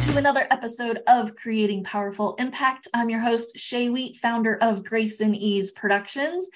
to 0.00 0.16
another 0.16 0.46
episode 0.50 1.02
of 1.08 1.36
Creating 1.36 1.84
Powerful 1.84 2.34
Impact. 2.36 2.88
I'm 2.94 3.10
your 3.10 3.20
host, 3.20 3.58
Shay 3.58 3.90
Wheat, 3.90 4.16
founder 4.16 4.56
of 4.62 4.82
Grace 4.82 5.20
and 5.20 5.36
Ease 5.36 5.72
Productions. 5.72 6.48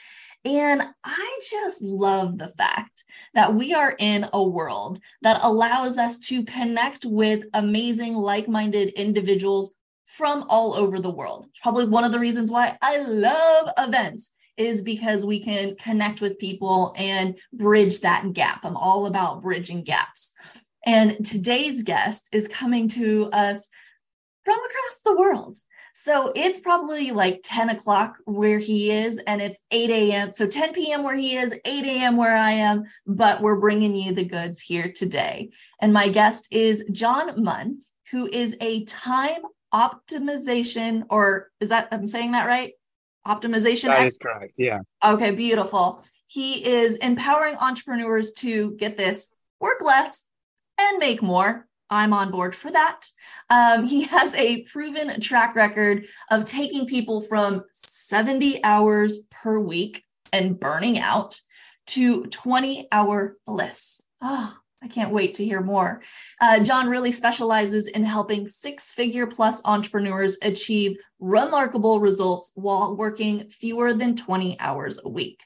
And 0.47 0.83
I 1.05 1.41
just 1.51 1.83
love 1.83 2.39
the 2.39 2.49
fact 2.49 3.05
that 3.35 3.55
we 3.55 3.75
are 3.75 3.97
in 3.99 4.27
a 4.33 4.43
world 4.43 4.99
that 5.21 5.41
allows 5.43 5.99
us 5.99 6.21
to 6.21 6.43
connect 6.45 7.05
with 7.05 7.45
amazing, 7.53 8.15
like 8.15 8.49
minded 8.49 8.95
individuals 8.95 9.75
from 10.07 10.47
all 10.49 10.73
over 10.73 10.99
the 10.99 11.11
world. 11.11 11.47
Probably 11.63 11.85
one 11.85 12.05
of 12.05 12.13
the 12.13 12.19
reasons 12.19 12.51
why 12.51 12.79
I 12.81 12.97
love 12.97 13.69
events 13.77 14.31
is 14.57 14.81
because 14.81 15.27
we 15.27 15.39
can 15.39 15.77
connect 15.77 16.23
with 16.23 16.39
people 16.39 16.95
and 16.97 17.39
bridge 17.53 18.01
that 18.01 18.33
gap. 18.33 18.65
I'm 18.65 18.77
all 18.77 19.05
about 19.05 19.43
bridging 19.43 19.83
gaps. 19.83 20.33
And 20.87 21.25
today's 21.25 21.83
guest 21.83 22.29
is 22.33 22.49
coming 22.49 22.89
to 22.89 23.31
us 23.33 23.69
from 24.45 24.59
across 24.59 25.01
the 25.05 25.17
world. 25.17 25.59
So 25.97 26.33
it's 26.35 26.59
probably 26.59 27.13
like 27.13 27.41
10 27.45 27.71
o'clock 27.71 28.17
where 28.25 28.59
he 28.59 28.91
is, 28.91 29.19
and 29.19 29.41
it's 29.41 29.61
8 29.71 29.91
a.m. 29.91 30.33
So 30.33 30.47
10 30.47 30.73
p.m. 30.73 31.05
where 31.05 31.15
he 31.15 31.37
is, 31.37 31.57
8 31.65 31.85
a.m. 31.85 32.17
where 32.17 32.37
I 32.37 32.51
am, 32.51 32.85
but 33.07 33.41
we're 33.41 33.61
bringing 33.61 33.95
you 33.95 34.13
the 34.13 34.25
goods 34.25 34.61
here 34.61 34.93
today. 34.93 35.51
And 35.81 35.93
my 35.93 36.09
guest 36.09 36.49
is 36.51 36.85
John 36.91 37.43
Munn, 37.43 37.81
who 38.11 38.27
is 38.27 38.57
a 38.61 38.85
time 38.87 39.43
optimization, 39.73 41.05
or 41.11 41.51
is 41.61 41.69
that, 41.69 41.89
I'm 41.93 42.09
saying 42.09 42.33
that 42.33 42.49
right? 42.49 42.73
Optimization? 43.27 43.85
That 43.85 44.07
is 44.07 44.19
correct. 44.19 44.55
Yeah. 44.57 44.81
Okay, 45.05 45.31
beautiful. 45.31 46.05
He 46.27 46.67
is 46.67 46.97
empowering 46.97 47.55
entrepreneurs 47.55 48.33
to 48.33 48.73
get 48.73 48.97
this 48.97 49.33
work 49.61 49.81
less 49.81 50.27
and 50.79 50.99
make 50.99 51.23
more. 51.23 51.67
I'm 51.91 52.13
on 52.13 52.31
board 52.31 52.55
for 52.55 52.71
that. 52.71 53.09
Um, 53.51 53.85
he 53.85 54.03
has 54.05 54.35
a 54.35 54.63
proven 54.63 55.21
track 55.21 55.55
record 55.55 56.07
of 56.31 56.45
taking 56.45 56.87
people 56.87 57.21
from 57.21 57.65
70 57.71 58.63
hours 58.65 59.21
per 59.31 59.59
week 59.59 60.03
and 60.33 60.59
burning 60.59 60.99
out 60.99 61.41
to 61.89 62.25
20 62.27 62.89
hour 62.91 63.37
bliss. 63.47 64.03
Oh, 64.21 64.57
I 64.83 64.89
can't 64.89 65.13
wait 65.13 65.35
to 65.35 65.45
hear 65.45 65.61
more. 65.61 66.03
Uh, 66.41 66.61
John 66.61 66.89
really 66.89 67.13
specializes 67.13 67.89
in 67.89 68.05
helping 68.05 68.47
six 68.47 68.93
figure 68.93 69.27
plus 69.27 69.63
entrepreneurs 69.65 70.37
achieve 70.43 70.99
remarkable 71.21 72.01
results 72.01 72.51
while 72.55 72.97
working 72.97 73.49
fewer 73.49 73.95
than 73.95 74.15
20 74.15 74.61
hours 74.61 75.01
a 75.03 75.09
week. 75.09 75.43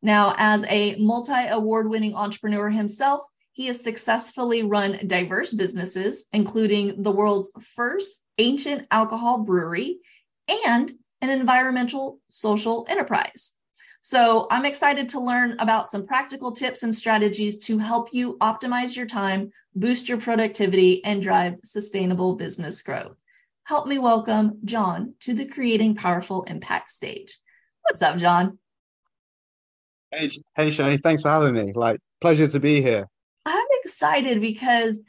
Now, 0.00 0.34
as 0.36 0.64
a 0.68 0.94
multi 0.96 1.46
award 1.48 1.90
winning 1.90 2.14
entrepreneur 2.14 2.68
himself, 2.70 3.24
he 3.58 3.66
has 3.66 3.82
successfully 3.82 4.62
run 4.62 5.00
diverse 5.08 5.52
businesses, 5.52 6.28
including 6.32 7.02
the 7.02 7.10
world's 7.10 7.50
first 7.74 8.24
ancient 8.38 8.86
alcohol 8.92 9.38
brewery 9.38 9.98
and 10.64 10.92
an 11.20 11.28
environmental 11.28 12.20
social 12.28 12.86
enterprise. 12.88 13.54
So, 14.00 14.46
I'm 14.52 14.64
excited 14.64 15.08
to 15.08 15.20
learn 15.20 15.56
about 15.58 15.88
some 15.88 16.06
practical 16.06 16.52
tips 16.52 16.84
and 16.84 16.94
strategies 16.94 17.58
to 17.66 17.78
help 17.78 18.10
you 18.12 18.36
optimize 18.38 18.94
your 18.94 19.06
time, 19.06 19.50
boost 19.74 20.08
your 20.08 20.18
productivity, 20.18 21.04
and 21.04 21.20
drive 21.20 21.56
sustainable 21.64 22.36
business 22.36 22.80
growth. 22.80 23.16
Help 23.64 23.88
me 23.88 23.98
welcome 23.98 24.60
John 24.64 25.14
to 25.22 25.34
the 25.34 25.46
Creating 25.46 25.96
Powerful 25.96 26.44
Impact 26.44 26.92
stage. 26.92 27.40
What's 27.82 28.02
up, 28.02 28.18
John? 28.18 28.60
Hey, 30.12 30.30
hey, 30.54 30.70
Shay. 30.70 30.96
Thanks 30.98 31.22
for 31.22 31.28
having 31.28 31.54
me. 31.54 31.72
Like, 31.74 31.98
pleasure 32.20 32.46
to 32.46 32.60
be 32.60 32.80
here. 32.80 33.08
Excited 33.88 34.42
because, 34.42 35.00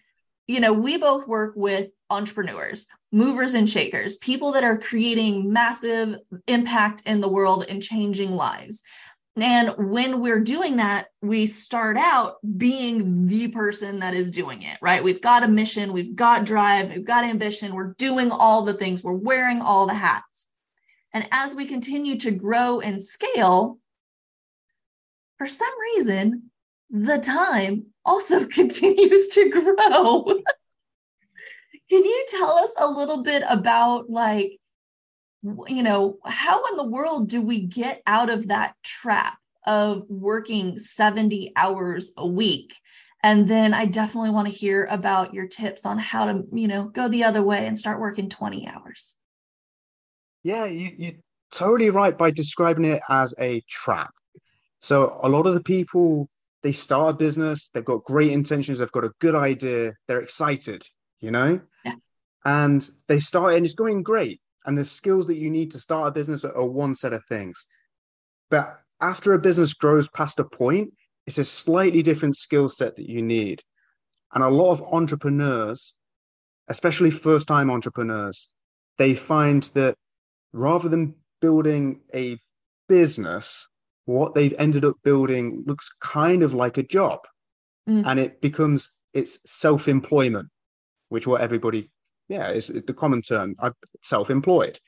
you 0.47 0.61
know, 0.61 0.71
we 0.71 0.95
both 0.95 1.27
work 1.27 1.53
with 1.57 1.89
entrepreneurs, 2.09 2.87
movers 3.11 3.55
and 3.55 3.69
shakers, 3.69 4.15
people 4.15 4.53
that 4.53 4.63
are 4.63 4.77
creating 4.77 5.51
massive 5.51 6.15
impact 6.47 7.01
in 7.05 7.19
the 7.19 7.27
world 7.27 7.65
and 7.67 7.83
changing 7.83 8.31
lives. 8.31 8.81
And 9.35 9.73
when 9.77 10.21
we're 10.21 10.39
doing 10.39 10.77
that, 10.77 11.07
we 11.21 11.45
start 11.45 11.97
out 11.97 12.37
being 12.57 13.27
the 13.27 13.49
person 13.49 13.99
that 13.99 14.13
is 14.13 14.31
doing 14.31 14.61
it, 14.61 14.77
right? 14.81 15.03
We've 15.03 15.21
got 15.21 15.43
a 15.43 15.47
mission, 15.49 15.91
we've 15.91 16.15
got 16.15 16.45
drive, 16.45 16.87
we've 16.89 17.05
got 17.05 17.25
ambition, 17.25 17.75
we're 17.75 17.95
doing 17.97 18.31
all 18.31 18.63
the 18.63 18.73
things, 18.73 19.03
we're 19.03 19.11
wearing 19.11 19.61
all 19.61 19.87
the 19.87 19.93
hats. 19.93 20.47
And 21.13 21.27
as 21.31 21.53
we 21.53 21.65
continue 21.65 22.17
to 22.19 22.31
grow 22.31 22.79
and 22.79 23.01
scale, 23.01 23.77
for 25.37 25.47
some 25.47 25.73
reason, 25.95 26.51
the 26.89 27.19
time 27.19 27.87
also 28.09 28.45
continues 28.59 29.27
to 29.29 29.49
grow. 29.49 30.25
Can 31.89 32.03
you 32.03 32.25
tell 32.29 32.57
us 32.57 32.75
a 32.79 32.89
little 32.89 33.23
bit 33.23 33.43
about 33.47 34.09
like 34.09 34.59
you 35.67 35.83
know, 35.83 36.17
how 36.25 36.63
in 36.65 36.75
the 36.75 36.83
world 36.83 37.29
do 37.29 37.41
we 37.41 37.61
get 37.61 38.01
out 38.05 38.29
of 38.29 38.49
that 38.49 38.75
trap 38.83 39.37
of 39.65 40.03
working 40.09 40.77
70 40.77 41.53
hours 41.55 42.11
a 42.17 42.27
week? 42.27 42.75
And 43.23 43.47
then 43.47 43.73
I 43.73 43.85
definitely 43.85 44.31
want 44.31 44.47
to 44.47 44.53
hear 44.53 44.85
about 44.91 45.33
your 45.33 45.47
tips 45.47 45.85
on 45.85 45.97
how 45.97 46.25
to, 46.25 46.43
you 46.51 46.67
know, 46.67 46.85
go 46.85 47.07
the 47.07 47.23
other 47.23 47.41
way 47.41 47.65
and 47.67 47.77
start 47.77 48.01
working 48.01 48.29
20 48.29 48.67
hours. 48.67 49.15
Yeah, 50.43 50.65
you, 50.65 50.91
you're 50.97 51.13
totally 51.53 51.89
right 51.89 52.17
by 52.17 52.31
describing 52.31 52.85
it 52.85 53.01
as 53.09 53.33
a 53.39 53.61
trap. 53.61 54.11
So 54.81 55.19
a 55.21 55.29
lot 55.29 55.47
of 55.47 55.53
the 55.53 55.63
people 55.63 56.29
they 56.63 56.71
start 56.71 57.15
a 57.15 57.17
business, 57.17 57.69
they've 57.73 57.85
got 57.85 58.03
great 58.03 58.31
intentions, 58.31 58.79
they've 58.79 58.91
got 58.91 59.05
a 59.05 59.11
good 59.19 59.35
idea, 59.35 59.93
they're 60.07 60.21
excited, 60.21 60.85
you 61.19 61.31
know? 61.31 61.61
Yeah. 61.85 61.93
And 62.45 62.87
they 63.07 63.19
start 63.19 63.53
and 63.53 63.65
it's 63.65 63.75
going 63.75 64.03
great. 64.03 64.41
And 64.65 64.77
the 64.77 64.85
skills 64.85 65.27
that 65.27 65.37
you 65.37 65.49
need 65.49 65.71
to 65.71 65.79
start 65.79 66.09
a 66.09 66.11
business 66.11 66.43
are 66.43 66.65
one 66.65 66.95
set 66.95 67.13
of 67.13 67.23
things. 67.25 67.65
But 68.49 68.79
after 69.01 69.33
a 69.33 69.39
business 69.39 69.73
grows 69.73 70.09
past 70.09 70.39
a 70.39 70.43
point, 70.43 70.93
it's 71.25 71.37
a 71.37 71.45
slightly 71.45 72.01
different 72.01 72.35
skill 72.35 72.69
set 72.69 72.95
that 72.95 73.09
you 73.09 73.21
need. 73.21 73.63
And 74.33 74.43
a 74.43 74.49
lot 74.49 74.71
of 74.71 74.81
entrepreneurs, 74.81 75.93
especially 76.67 77.11
first 77.11 77.47
time 77.47 77.71
entrepreneurs, 77.71 78.49
they 78.97 79.13
find 79.13 79.63
that 79.73 79.95
rather 80.51 80.89
than 80.89 81.15
building 81.41 82.01
a 82.13 82.37
business, 82.87 83.67
what 84.09 84.33
they've 84.33 84.55
ended 84.57 84.83
up 84.83 84.95
building 85.03 85.63
looks 85.67 85.91
kind 86.01 86.41
of 86.41 86.55
like 86.55 86.79
a 86.79 86.83
job 86.83 87.19
mm. 87.87 88.03
and 88.07 88.19
it 88.19 88.41
becomes 88.41 88.89
it's 89.13 89.37
self-employment 89.45 90.49
which 91.09 91.27
what 91.27 91.41
everybody 91.41 91.91
yeah 92.27 92.49
is 92.49 92.69
the 92.69 92.93
common 92.93 93.21
term 93.21 93.55
self-employed 94.01 94.79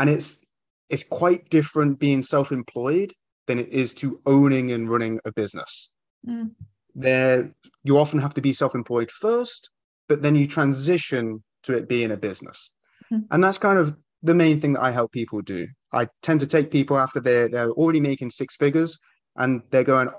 and 0.00 0.10
it's 0.10 0.44
it's 0.90 1.04
quite 1.04 1.48
different 1.48 2.00
being 2.00 2.24
self-employed 2.24 3.12
than 3.46 3.60
it 3.60 3.68
is 3.68 3.94
to 3.94 4.20
owning 4.26 4.72
and 4.72 4.90
running 4.90 5.20
a 5.24 5.30
business 5.30 5.90
mm. 6.28 6.50
there 6.92 7.54
you 7.84 7.96
often 7.96 8.18
have 8.18 8.34
to 8.34 8.42
be 8.42 8.52
self-employed 8.52 9.12
first 9.12 9.70
but 10.08 10.22
then 10.22 10.34
you 10.34 10.48
transition 10.48 11.40
to 11.62 11.72
it 11.76 11.88
being 11.88 12.10
a 12.10 12.16
business 12.16 12.72
mm. 13.12 13.22
and 13.30 13.44
that's 13.44 13.58
kind 13.58 13.78
of 13.78 13.96
the 14.24 14.34
main 14.34 14.60
thing 14.60 14.72
that 14.72 14.82
i 14.82 14.90
help 14.90 15.12
people 15.12 15.40
do 15.40 15.68
I 15.94 16.08
tend 16.22 16.40
to 16.40 16.46
take 16.46 16.70
people 16.70 16.98
after 16.98 17.20
they're 17.20 17.48
they're 17.48 17.70
already 17.70 18.00
making 18.00 18.30
six 18.30 18.56
figures 18.56 18.98
and 19.36 19.62
they're 19.70 19.84
going, 19.84 20.10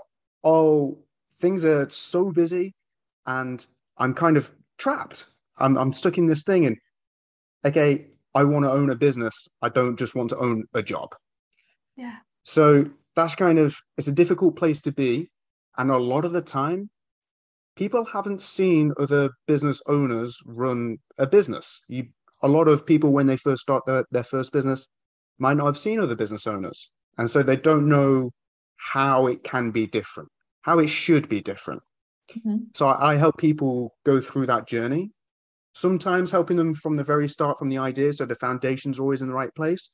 oh, 0.44 0.98
things 1.40 1.66
are 1.66 1.90
so 1.90 2.32
busy, 2.32 2.74
and 3.26 3.66
I'm 3.98 4.14
kind 4.14 4.38
of 4.38 4.52
trapped. 4.78 5.28
I'm 5.58 5.78
I'm 5.78 5.94
stuck 5.94 6.18
in 6.18 6.28
this 6.28 6.44
thing, 6.44 6.66
and 6.66 6.78
okay, 7.66 8.08
I 8.34 8.44
want 8.44 8.66
to 8.66 8.72
own 8.72 8.90
a 8.90 8.96
business. 8.96 9.48
I 9.62 9.70
don't 9.70 9.98
just 9.98 10.16
want 10.16 10.30
to 10.32 10.38
own 10.38 10.66
a 10.74 10.84
job. 10.84 11.16
Yeah. 11.96 12.18
So 12.44 12.90
that's 13.16 13.36
kind 13.36 13.60
of 13.60 13.76
it's 13.98 14.08
a 14.08 14.14
difficult 14.14 14.56
place 14.56 14.82
to 14.82 14.92
be, 14.92 15.30
and 15.78 15.92
a 15.92 15.98
lot 15.98 16.26
of 16.26 16.34
the 16.34 16.42
time, 16.42 16.90
people 17.76 18.06
haven't 18.06 18.42
seen 18.42 18.94
other 19.00 19.30
business 19.48 19.82
owners 19.88 20.42
run 20.46 20.98
a 21.18 21.28
business. 21.28 21.82
You 21.88 22.08
a 22.44 22.48
lot 22.48 22.68
of 22.68 22.86
people 22.86 23.12
when 23.12 23.26
they 23.26 23.38
first 23.38 23.62
start 23.62 23.86
their, 23.86 24.06
their 24.12 24.24
first 24.24 24.52
business 24.52 24.88
might 25.40 25.58
not 25.58 25.66
have 25.66 25.78
seen 25.78 26.00
other 26.00 26.16
business 26.16 26.48
owners. 26.48 26.92
And 27.18 27.30
so 27.30 27.44
they 27.44 27.56
don't 27.56 27.88
know 27.88 28.32
how 28.78 29.28
it 29.28 29.44
can 29.44 29.72
be 29.72 29.88
different, 29.88 30.30
how 30.62 30.80
it 30.80 30.88
should 30.88 31.30
be 31.30 31.42
different. 31.42 31.82
Mm-hmm. 32.32 32.58
So 32.74 32.88
I, 32.88 33.14
I, 33.14 33.16
help 33.16 33.38
people 33.38 33.96
go 34.04 34.20
through 34.20 34.48
that 34.48 34.68
journey, 34.68 35.12
sometimes 35.74 36.32
helping 36.32 36.58
them 36.58 36.74
from 36.74 36.96
the 36.96 37.04
very 37.04 37.28
start, 37.28 37.60
from 37.60 37.70
the 37.70 37.78
idea, 37.78 38.12
so 38.14 38.26
the 38.26 38.36
foundation's 38.36 39.00
always 39.00 39.22
in 39.22 39.28
the 39.28 39.34
right 39.34 39.54
place, 39.56 39.92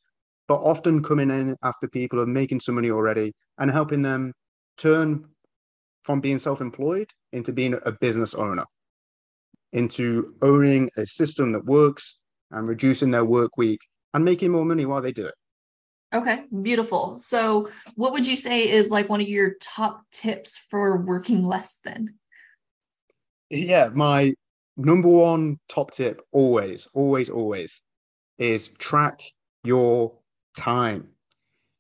but 0.48 0.62
often 0.62 1.04
coming 1.04 1.30
in 1.30 1.58
after 1.64 1.88
people 1.90 2.22
are 2.22 2.26
making 2.26 2.62
some 2.62 2.76
money 2.76 2.90
already 2.90 3.34
and 3.58 3.70
helping 3.70 4.02
them 4.02 4.34
turn 4.78 5.26
from 6.04 6.22
being 6.22 6.40
self 6.40 6.62
employed 6.62 7.10
into 7.34 7.52
being 7.52 7.78
a 7.86 7.92
business 7.92 8.34
owner, 8.34 8.66
into 9.74 10.36
owning 10.42 10.90
a 10.98 11.06
system 11.06 11.52
that 11.52 11.66
works 11.66 12.16
and 12.52 12.68
reducing 12.68 13.12
their 13.12 13.26
work 13.26 13.58
week 13.58 13.80
and 14.14 14.26
making 14.26 14.52
more 14.52 14.66
money 14.66 14.86
while 14.86 15.02
they 15.02 15.12
do 15.12 15.26
it. 15.26 15.36
Okay, 16.14 16.44
beautiful. 16.62 17.20
So, 17.20 17.70
what 17.96 18.12
would 18.12 18.28
you 18.28 18.36
say 18.36 18.70
is 18.70 18.90
like 18.90 19.08
one 19.08 19.22
of 19.22 19.30
your 19.30 19.54
top 19.62 20.04
tips 20.12 20.58
for 20.58 20.98
working 20.98 21.46
less 21.46 21.80
then? 21.86 22.16
Yeah, 23.50 23.90
my 23.94 24.34
number 24.76 25.08
one 25.08 25.58
top 25.70 25.92
tip 25.92 26.22
always, 26.32 26.88
always, 26.94 27.30
always 27.30 27.82
is 28.38 28.70
track 28.70 29.22
your 29.64 30.14
time. 30.58 31.10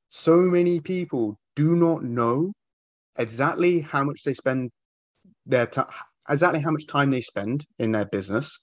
So 0.09 0.41
many 0.41 0.79
people 0.79 1.37
do 1.55 1.75
not 1.75 2.03
know 2.03 2.53
exactly 3.17 3.81
how 3.81 4.03
much 4.03 4.23
they 4.23 4.33
spend 4.33 4.71
their 5.45 5.65
time, 5.65 5.87
exactly 6.29 6.61
how 6.61 6.71
much 6.71 6.87
time 6.87 7.11
they 7.11 7.21
spend 7.21 7.65
in 7.79 7.91
their 7.91 8.05
business. 8.05 8.59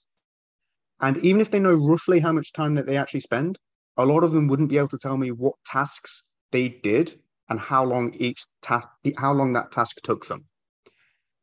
And 1.01 1.17
even 1.17 1.41
if 1.41 1.51
they 1.51 1.59
know 1.59 1.75
roughly 1.75 2.19
how 2.19 2.31
much 2.31 2.53
time 2.53 2.73
that 2.73 2.85
they 2.85 2.97
actually 2.97 3.21
spend, 3.21 3.57
a 3.97 4.05
lot 4.05 4.23
of 4.23 4.31
them 4.31 4.47
wouldn't 4.47 4.69
be 4.69 4.77
able 4.77 4.89
to 4.89 4.97
tell 4.97 5.17
me 5.17 5.31
what 5.31 5.55
tasks 5.65 6.23
they 6.51 6.69
did 6.69 7.19
and 7.49 7.59
how 7.59 7.83
long 7.83 8.13
each 8.15 8.45
task, 8.61 8.87
how 9.17 9.33
long 9.33 9.53
that 9.53 9.71
task 9.71 9.97
took 10.03 10.27
them. 10.27 10.45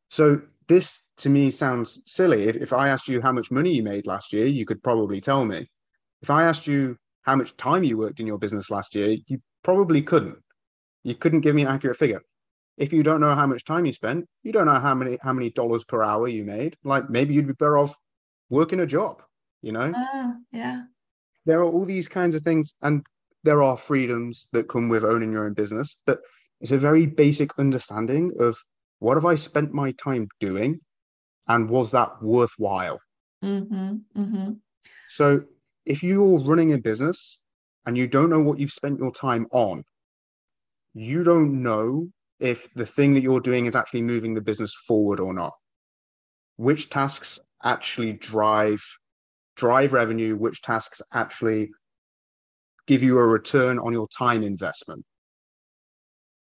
So 0.09 0.41
this 0.67 1.03
to 1.17 1.29
me 1.29 1.49
sounds 1.49 1.99
silly. 2.05 2.43
If, 2.43 2.55
if 2.55 2.73
I 2.73 2.89
asked 2.89 3.07
you 3.07 3.21
how 3.21 3.31
much 3.31 3.51
money 3.51 3.73
you 3.73 3.83
made 3.83 4.07
last 4.07 4.33
year, 4.33 4.45
you 4.45 4.65
could 4.65 4.83
probably 4.83 5.21
tell 5.21 5.45
me. 5.45 5.69
If 6.21 6.29
I 6.29 6.43
asked 6.43 6.67
you 6.67 6.97
how 7.23 7.35
much 7.35 7.55
time 7.57 7.83
you 7.83 7.97
worked 7.97 8.19
in 8.19 8.27
your 8.27 8.37
business 8.37 8.71
last 8.71 8.95
year, 8.95 9.17
you 9.27 9.39
probably 9.63 10.01
couldn't. 10.01 10.37
You 11.03 11.15
couldn't 11.15 11.41
give 11.41 11.55
me 11.55 11.63
an 11.63 11.67
accurate 11.67 11.97
figure. 11.97 12.21
If 12.77 12.93
you 12.93 13.03
don't 13.03 13.21
know 13.21 13.33
how 13.35 13.47
much 13.47 13.65
time 13.65 13.85
you 13.85 13.93
spent, 13.93 14.25
you 14.43 14.51
don't 14.51 14.65
know 14.65 14.79
how 14.79 14.93
many 14.93 15.17
how 15.21 15.33
many 15.33 15.49
dollars 15.49 15.83
per 15.83 16.03
hour 16.03 16.27
you 16.27 16.43
made. 16.45 16.77
Like 16.83 17.09
maybe 17.09 17.33
you'd 17.33 17.47
be 17.47 17.53
better 17.53 17.77
off 17.77 17.95
working 18.49 18.79
a 18.79 18.85
job, 18.85 19.23
you 19.67 19.73
know? 19.73 19.91
Uh, 19.91 20.31
yeah. 20.51 20.81
There 21.45 21.59
are 21.59 21.65
all 21.65 21.85
these 21.85 22.07
kinds 22.07 22.33
of 22.33 22.43
things, 22.43 22.73
and 22.81 23.05
there 23.43 23.61
are 23.61 23.77
freedoms 23.77 24.47
that 24.53 24.67
come 24.67 24.89
with 24.89 25.03
owning 25.03 25.31
your 25.31 25.45
own 25.45 25.53
business, 25.53 25.95
but 26.05 26.19
it's 26.59 26.71
a 26.71 26.77
very 26.77 27.05
basic 27.05 27.57
understanding 27.59 28.31
of 28.39 28.57
what 28.99 29.15
have 29.15 29.25
I 29.25 29.35
spent 29.35 29.73
my 29.73 29.91
time 29.91 30.27
doing 30.39 30.79
and 31.47 31.69
was 31.69 31.91
that 31.91 32.21
worthwhile? 32.21 32.99
Mm-hmm, 33.43 33.95
mm-hmm. 34.17 34.51
So 35.09 35.39
if 35.85 36.03
you're 36.03 36.39
running 36.39 36.73
a 36.73 36.77
business 36.77 37.39
and 37.85 37.97
you 37.97 38.07
don't 38.07 38.29
know 38.29 38.41
what 38.41 38.59
you've 38.59 38.71
spent 38.71 38.99
your 38.99 39.11
time 39.11 39.47
on, 39.51 39.83
you 40.93 41.23
don't 41.23 41.61
know 41.61 42.09
if 42.39 42.67
the 42.73 42.85
thing 42.85 43.13
that 43.13 43.21
you're 43.21 43.39
doing 43.39 43.65
is 43.65 43.75
actually 43.75 44.01
moving 44.01 44.33
the 44.33 44.41
business 44.41 44.73
forward 44.87 45.19
or 45.19 45.33
not. 45.33 45.53
Which 46.57 46.89
tasks 46.89 47.39
actually 47.63 48.13
drive 48.13 48.83
drive 49.57 49.93
revenue, 49.93 50.35
which 50.35 50.61
tasks 50.61 51.01
actually 51.13 51.71
give 52.87 53.03
you 53.03 53.17
a 53.17 53.25
return 53.25 53.79
on 53.79 53.91
your 53.91 54.07
time 54.07 54.43
investment. 54.43 55.03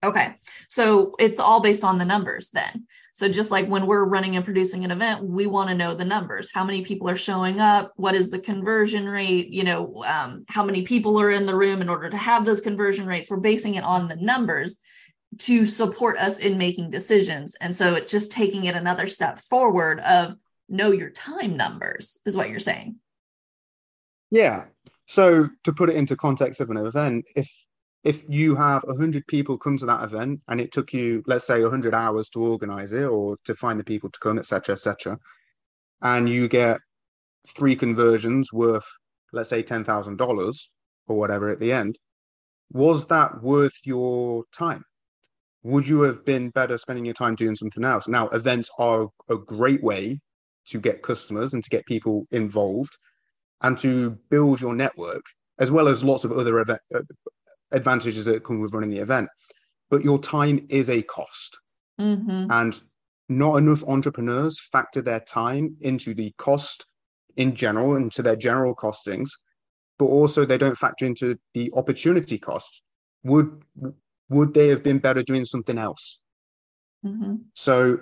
Okay. 0.02 0.36
So 0.70 1.14
it's 1.20 1.42
all 1.42 1.62
based 1.62 1.84
on 1.84 1.98
the 1.98 2.06
numbers 2.06 2.52
then. 2.52 2.88
So 3.14 3.28
just 3.28 3.52
like 3.52 3.68
when 3.68 3.86
we're 3.86 4.06
running 4.06 4.38
and 4.38 4.46
producing 4.46 4.86
an 4.86 4.92
event, 4.92 5.26
we 5.26 5.46
want 5.46 5.68
to 5.70 5.76
know 5.76 5.94
the 5.94 6.06
numbers. 6.06 6.50
How 6.54 6.64
many 6.64 6.86
people 6.86 7.10
are 7.10 7.18
showing 7.18 7.60
up? 7.60 7.92
What 7.98 8.16
is 8.16 8.30
the 8.30 8.40
conversion 8.40 9.10
rate? 9.10 9.50
You 9.50 9.66
know, 9.66 10.02
um, 10.06 10.46
how 10.48 10.64
many 10.64 10.84
people 10.84 11.20
are 11.20 11.32
in 11.32 11.46
the 11.46 11.56
room 11.56 11.82
in 11.82 11.90
order 11.90 12.10
to 12.10 12.16
have 12.16 12.46
those 12.46 12.62
conversion 12.62 13.08
rates? 13.08 13.30
We're 13.30 13.38
basing 13.38 13.76
it 13.76 13.84
on 13.84 14.08
the 14.08 14.16
numbers 14.16 14.80
to 15.40 15.66
support 15.66 16.18
us 16.18 16.38
in 16.38 16.58
making 16.58 16.92
decisions. 16.92 17.58
And 17.60 17.76
so 17.76 17.96
it's 17.96 18.12
just 18.12 18.32
taking 18.32 18.66
it 18.66 18.76
another 18.76 19.08
step 19.08 19.40
forward 19.40 20.00
of 20.00 20.36
know 20.70 20.92
your 20.92 21.10
time 21.10 21.58
numbers 21.58 22.20
is 22.26 22.38
what 22.38 22.50
you're 22.50 22.60
saying. 22.60 22.98
Yeah. 24.32 24.66
So 25.08 25.50
to 25.64 25.74
put 25.74 25.90
it 25.90 25.96
into 25.96 26.16
context 26.16 26.62
of 26.62 26.70
an 26.70 26.78
event, 26.78 27.26
if 27.36 27.50
if 28.04 28.24
you 28.30 28.56
have 28.56 28.84
100 28.84 29.28
people 29.28 29.58
come 29.58 29.78
to 29.78 29.86
that 29.86 30.04
event 30.04 30.40
and 30.48 30.62
it 30.62 30.72
took 30.72 30.94
you 30.94 31.24
let's 31.28 31.46
say 31.46 31.62
100 31.62 31.94
hours 31.94 32.30
to 32.30 32.42
organize 32.42 32.94
it 32.94 33.04
or 33.04 33.38
to 33.46 33.54
find 33.54 33.80
the 33.80 33.84
people 33.84 34.10
to 34.10 34.20
come 34.20 34.40
etc 34.40 34.74
etc 34.74 35.18
and 36.02 36.30
you 36.30 36.48
get 36.48 36.80
three 37.48 37.76
conversions 37.76 38.54
worth 38.54 38.86
let's 39.34 39.50
say 39.50 39.62
$10,000 39.62 40.70
or 41.08 41.18
whatever 41.18 41.50
at 41.50 41.60
the 41.60 41.72
end 41.72 41.98
was 42.72 43.08
that 43.08 43.42
worth 43.42 43.78
your 43.84 44.44
time 44.54 44.84
would 45.64 45.88
you 45.88 46.02
have 46.02 46.24
been 46.24 46.50
better 46.52 46.78
spending 46.78 47.04
your 47.04 47.14
time 47.14 47.36
doing 47.36 47.56
something 47.56 47.84
else 47.84 48.08
now 48.08 48.30
events 48.30 48.70
are 48.80 49.10
a 49.30 49.38
great 49.38 49.84
way 49.84 50.20
to 50.70 50.80
get 50.80 51.02
customers 51.02 51.54
and 51.54 51.64
to 51.64 51.70
get 51.70 51.86
people 51.86 52.26
involved 52.32 52.98
and 53.62 53.78
to 53.80 54.12
build 54.30 54.62
your 54.62 54.76
network 54.76 55.24
as 55.60 55.72
well 55.72 55.88
as 55.88 56.04
lots 56.04 56.24
of 56.24 56.32
other 56.32 56.60
event, 56.60 56.80
uh, 56.96 57.02
advantages 57.72 58.26
that 58.26 58.44
come 58.44 58.62
with 58.62 58.74
running 58.74 58.90
the 58.90 59.00
event. 59.00 59.28
But 59.90 60.04
your 60.04 60.20
time 60.20 60.66
is 60.70 60.90
a 60.90 61.02
cost. 61.02 61.60
Mm-hmm. 62.00 62.50
And 62.50 62.82
not 63.28 63.58
enough 63.58 63.84
entrepreneurs 63.84 64.60
factor 64.72 65.02
their 65.02 65.20
time 65.20 65.76
into 65.82 66.14
the 66.14 66.32
cost 66.38 66.86
in 67.36 67.56
general, 67.56 67.96
into 67.96 68.22
their 68.24 68.36
general 68.36 68.76
costings, 68.76 69.30
but 70.00 70.06
also 70.06 70.46
they 70.46 70.58
don't 70.58 70.78
factor 70.78 71.06
into 71.06 71.38
the 71.54 71.72
opportunity 71.76 72.38
costs. 72.38 72.82
Would 73.24 73.64
would 74.30 74.54
they 74.54 74.70
have 74.70 74.84
been 74.84 75.00
better 75.00 75.24
doing 75.24 75.46
something 75.46 75.78
else? 75.78 76.20
Mm-hmm. 77.06 77.36
So 77.54 78.00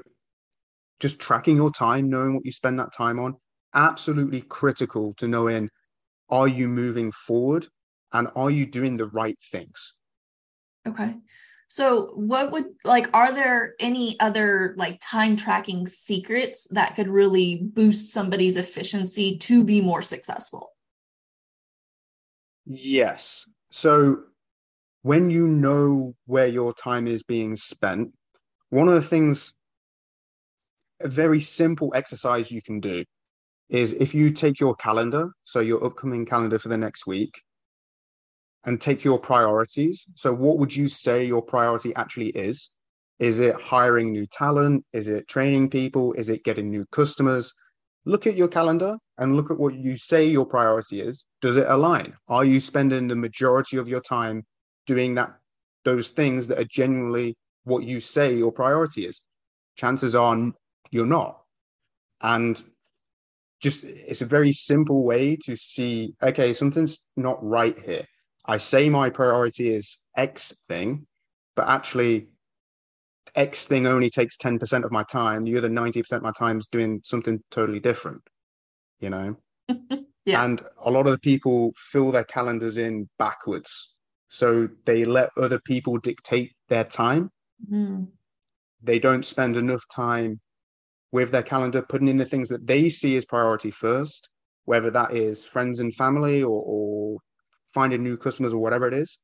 just 1.00 1.20
tracking 1.20 1.56
your 1.56 1.72
time, 1.72 2.10
knowing 2.10 2.36
what 2.36 2.46
you 2.46 2.52
spend 2.52 2.80
that 2.80 2.94
time 2.94 3.20
on, 3.20 3.36
absolutely 3.74 4.42
critical 4.42 5.14
to 5.16 5.28
knowing 5.28 5.70
are 6.30 6.48
you 6.48 6.68
moving 6.68 7.12
forward 7.12 7.68
and 8.14 8.28
are 8.36 8.50
you 8.50 8.66
doing 8.66 8.98
the 8.98 9.08
right 9.08 9.38
things? 9.52 9.96
Okay. 10.88 11.16
So 11.70 12.12
what 12.16 12.52
would 12.52 12.66
like 12.86 13.10
are 13.14 13.34
there 13.34 13.76
any 13.80 14.18
other 14.20 14.74
like 14.78 15.00
time 15.02 15.36
tracking 15.36 15.86
secrets 15.86 16.68
that 16.72 16.96
could 16.96 17.10
really 17.10 17.62
boost 17.62 18.14
somebody's 18.14 18.56
efficiency 18.56 19.38
to 19.40 19.64
be 19.64 19.82
more 19.82 20.02
successful? 20.02 20.72
Yes. 22.66 23.50
So 23.70 24.24
when 25.02 25.30
you 25.30 25.48
know 25.48 26.16
where 26.26 26.48
your 26.48 26.74
time 26.74 27.06
is 27.06 27.24
being 27.24 27.56
spent 27.56 28.14
one 28.70 28.88
of 28.88 28.94
the 28.94 29.02
things 29.02 29.54
a 31.02 31.08
very 31.08 31.40
simple 31.40 31.92
exercise 31.96 32.52
you 32.52 32.62
can 32.62 32.80
do 32.80 33.04
is 33.70 33.92
if 33.94 34.16
you 34.16 34.32
take 34.32 34.60
your 34.60 34.76
calendar 34.76 35.30
so 35.44 35.60
your 35.60 35.84
upcoming 35.84 36.26
calendar 36.26 36.58
for 36.58 36.70
the 36.70 36.78
next 36.78 37.06
week 37.06 37.42
and 38.68 38.80
take 38.82 39.04
your 39.04 39.18
priorities. 39.18 40.06
So, 40.16 40.34
what 40.34 40.60
would 40.60 40.76
you 40.76 40.88
say 40.88 41.26
your 41.26 41.42
priority 41.42 41.96
actually 41.96 42.30
is? 42.30 42.72
Is 43.18 43.40
it 43.40 43.56
hiring 43.60 44.12
new 44.12 44.28
talent? 44.28 44.86
Is 44.94 45.07
it 45.07 45.28
training 45.28 45.69
people? 45.69 46.14
Is 46.14 46.30
it 46.30 46.44
getting 46.44 46.69
new 46.69 46.86
customers? 46.92 47.54
Look 48.06 48.28
at 48.28 48.36
your 48.36 48.50
calendar 48.50 48.98
and 49.18 49.36
look 49.36 49.50
at 49.50 49.57
what 49.57 49.74
you 49.74 49.95
say 49.95 50.28
your 50.28 50.45
priority 50.45 51.02
is. 51.02 51.26
Does 51.42 51.57
it 51.57 51.66
align? 51.68 52.14
Are 52.28 52.45
you 52.45 52.60
spending 52.60 53.07
the 53.07 53.16
majority 53.16 53.78
of 53.78 53.88
your 53.88 54.02
time 54.02 54.44
doing 54.86 55.16
that, 55.16 55.36
those 55.83 56.12
things 56.12 56.48
that 56.48 56.60
are 56.60 56.68
genuinely 56.69 57.36
what 57.64 57.83
you 57.83 58.00
say 58.00 58.36
your 58.36 58.52
priority 58.52 59.06
is? 59.06 59.21
Chances 59.78 60.16
are 60.16 60.52
you're 60.92 61.06
not. 61.06 61.42
And 62.22 62.62
just 63.62 63.84
it's 63.84 64.22
a 64.22 64.26
very 64.26 64.52
simple 64.52 65.04
way 65.04 65.36
to 65.36 65.56
see 65.56 66.14
okay, 66.22 66.54
something's 66.54 67.04
not 67.16 67.44
right 67.44 67.78
here 67.80 68.06
I 68.48 68.58
say 68.58 68.88
my 68.90 69.10
priority 69.10 69.70
is 69.70 69.98
X 70.16 70.54
thing, 70.70 71.06
but 71.56 71.68
actually 71.68 72.28
X 73.36 73.66
thing 73.66 73.86
only 73.86 74.10
takes 74.10 74.38
10% 74.38 74.84
of 74.84 74.92
my 74.92 75.04
time. 75.04 75.44
The 75.44 75.58
other 75.58 75.70
90% 75.70 76.12
of 76.14 76.22
my 76.22 76.32
time 76.32 76.60
is 76.60 76.68
doing 76.68 77.02
something 77.04 77.44
totally 77.52 77.82
different, 77.82 78.22
you 79.00 79.10
know? 79.10 79.36
yeah. 80.26 80.44
And 80.44 80.62
a 80.84 80.90
lot 80.90 81.08
of 81.08 81.12
the 81.12 81.20
people 81.20 81.74
fill 81.76 82.12
their 82.12 82.24
calendars 82.24 82.78
in 82.78 83.10
backwards. 83.20 83.94
So 84.30 84.70
they 84.86 85.04
let 85.04 85.30
other 85.38 85.60
people 85.60 85.98
dictate 85.98 86.54
their 86.70 86.86
time. 86.86 87.32
Mm. 87.72 88.08
They 88.82 89.00
don't 89.00 89.26
spend 89.26 89.58
enough 89.58 89.84
time 89.94 90.40
with 91.11 91.31
their 91.31 91.44
calendar, 91.44 91.81
putting 91.81 92.07
in 92.07 92.18
the 92.18 92.26
things 92.26 92.49
that 92.49 92.68
they 92.68 92.90
see 92.90 93.16
as 93.16 93.26
priority 93.26 93.71
first, 93.71 94.30
whether 94.66 94.92
that 94.92 95.14
is 95.14 95.45
friends 95.45 95.80
and 95.80 95.95
family 95.95 96.44
or, 96.44 96.61
or 96.66 97.18
finding 97.73 98.04
new 98.04 98.18
customers 98.18 98.54
or 98.54 98.59
whatever 98.59 98.87
it 98.87 98.94
is. 98.94 99.18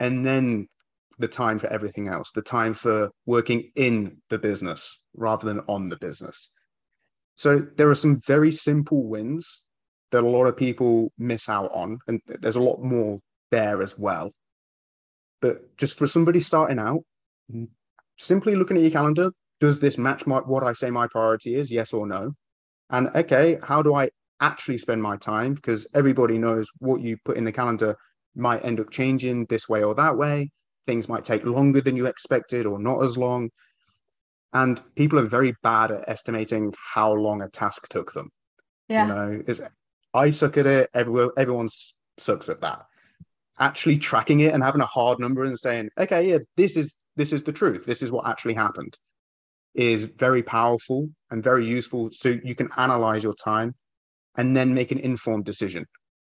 And 0.00 0.24
then 0.24 0.68
the 1.18 1.28
time 1.28 1.58
for 1.58 1.66
everything 1.66 2.08
else, 2.08 2.32
the 2.32 2.42
time 2.42 2.74
for 2.74 3.10
working 3.26 3.70
in 3.74 4.18
the 4.30 4.38
business 4.38 5.00
rather 5.14 5.46
than 5.46 5.60
on 5.68 5.88
the 5.88 5.96
business. 5.96 6.50
So 7.36 7.58
there 7.76 7.90
are 7.90 7.94
some 7.94 8.20
very 8.26 8.50
simple 8.50 9.06
wins 9.06 9.64
that 10.10 10.24
a 10.24 10.28
lot 10.28 10.46
of 10.46 10.56
people 10.56 11.12
miss 11.18 11.48
out 11.48 11.70
on. 11.72 11.98
And 12.06 12.20
there's 12.26 12.56
a 12.56 12.62
lot 12.62 12.82
more 12.82 13.18
there 13.50 13.82
as 13.82 13.98
well. 13.98 14.32
But 15.40 15.76
just 15.76 15.98
for 15.98 16.06
somebody 16.06 16.40
starting 16.40 16.78
out, 16.78 17.02
simply 18.16 18.56
looking 18.56 18.76
at 18.76 18.82
your 18.82 18.92
calendar, 18.92 19.30
does 19.60 19.80
this 19.80 19.98
match 19.98 20.26
my, 20.26 20.38
what 20.38 20.62
I 20.62 20.72
say 20.72 20.90
my 20.90 21.06
priority 21.08 21.54
is? 21.54 21.70
Yes 21.70 21.92
or 21.92 22.06
no? 22.06 22.34
And 22.90 23.08
okay, 23.14 23.58
how 23.62 23.82
do 23.82 23.94
I 23.94 24.10
actually 24.40 24.78
spend 24.78 25.02
my 25.02 25.16
time 25.16 25.54
because 25.54 25.86
everybody 25.94 26.38
knows 26.38 26.68
what 26.78 27.00
you 27.00 27.16
put 27.24 27.36
in 27.36 27.44
the 27.44 27.52
calendar 27.52 27.96
might 28.34 28.64
end 28.64 28.80
up 28.80 28.90
changing 28.90 29.46
this 29.46 29.68
way 29.68 29.82
or 29.82 29.94
that 29.96 30.16
way. 30.16 30.50
Things 30.86 31.08
might 31.08 31.24
take 31.24 31.44
longer 31.44 31.80
than 31.80 31.96
you 31.96 32.06
expected 32.06 32.66
or 32.66 32.78
not 32.78 33.02
as 33.02 33.18
long. 33.18 33.50
And 34.52 34.80
people 34.94 35.18
are 35.18 35.26
very 35.26 35.54
bad 35.62 35.90
at 35.90 36.08
estimating 36.08 36.72
how 36.94 37.12
long 37.12 37.42
a 37.42 37.48
task 37.48 37.88
took 37.88 38.12
them. 38.12 38.30
Yeah. 38.88 39.06
You 39.06 39.14
know, 39.14 39.42
is 39.46 39.62
I 40.14 40.30
suck 40.30 40.56
at 40.56 40.66
it. 40.66 40.88
Everyone, 40.94 41.30
everyone 41.36 41.68
sucks 42.16 42.48
at 42.48 42.62
that. 42.62 42.86
Actually 43.58 43.98
tracking 43.98 44.40
it 44.40 44.54
and 44.54 44.62
having 44.62 44.80
a 44.80 44.86
hard 44.86 45.18
number 45.18 45.44
and 45.44 45.58
saying, 45.58 45.90
okay, 45.98 46.30
yeah, 46.30 46.38
this 46.56 46.76
is 46.76 46.94
this 47.16 47.32
is 47.32 47.42
the 47.42 47.52
truth. 47.52 47.84
This 47.84 48.02
is 48.02 48.12
what 48.12 48.26
actually 48.26 48.54
happened 48.54 48.96
is 49.78 50.04
very 50.04 50.42
powerful 50.42 51.08
and 51.30 51.42
very 51.42 51.64
useful. 51.64 52.10
So 52.10 52.36
you 52.42 52.54
can 52.56 52.68
analyze 52.76 53.22
your 53.22 53.34
time 53.34 53.74
and 54.36 54.56
then 54.56 54.74
make 54.74 54.90
an 54.90 54.98
informed 54.98 55.44
decision. 55.44 55.86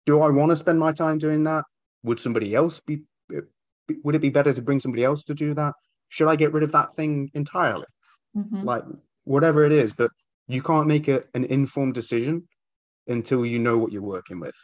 Do 0.05 0.21
I 0.21 0.29
want 0.29 0.51
to 0.51 0.55
spend 0.57 0.79
my 0.79 0.91
time 0.91 1.17
doing 1.17 1.43
that? 1.45 1.63
Would 2.03 2.19
somebody 2.19 2.53
else 2.53 2.81
be, 2.81 3.03
would 4.03 4.15
it 4.15 4.19
be 4.19 4.29
better 4.29 4.53
to 4.53 4.61
bring 4.61 4.81
somebody 4.81 5.05
else 5.05 5.23
to 5.25 5.33
do 5.33 5.53
that? 5.53 5.73
Should 6.09 6.27
I 6.27 6.35
get 6.35 6.51
rid 6.51 6.63
of 6.63 6.73
that 6.73 6.95
thing 6.97 7.31
entirely? 7.33 7.85
Mm-hmm. 8.35 8.63
Like 8.63 8.83
whatever 9.23 9.65
it 9.65 9.71
is, 9.71 9.93
but 9.93 10.11
you 10.47 10.61
can't 10.61 10.87
make 10.87 11.07
a, 11.07 11.23
an 11.33 11.45
informed 11.45 11.93
decision 11.93 12.47
until 13.07 13.45
you 13.45 13.59
know 13.59 13.77
what 13.77 13.93
you're 13.93 14.01
working 14.01 14.41
with. 14.41 14.55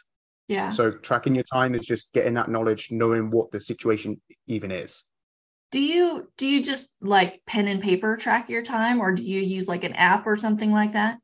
Yeah. 0.48 0.68
So 0.68 0.90
tracking 0.90 1.34
your 1.34 1.44
time 1.44 1.74
is 1.74 1.86
just 1.86 2.12
getting 2.12 2.34
that 2.34 2.50
knowledge, 2.50 2.88
knowing 2.90 3.30
what 3.30 3.50
the 3.50 3.60
situation 3.60 4.20
even 4.46 4.70
is. 4.70 5.04
Do 5.74 5.80
you 5.80 6.30
do 6.36 6.46
you 6.46 6.62
just 6.62 6.94
like 7.00 7.42
pen 7.48 7.66
and 7.66 7.82
paper 7.82 8.16
track 8.16 8.48
your 8.48 8.62
time 8.62 9.00
or 9.00 9.10
do 9.10 9.24
you 9.24 9.40
use 9.40 9.66
like 9.66 9.82
an 9.82 9.92
app 9.94 10.24
or 10.24 10.36
something 10.36 10.70
like 10.70 10.92
that? 10.92 11.18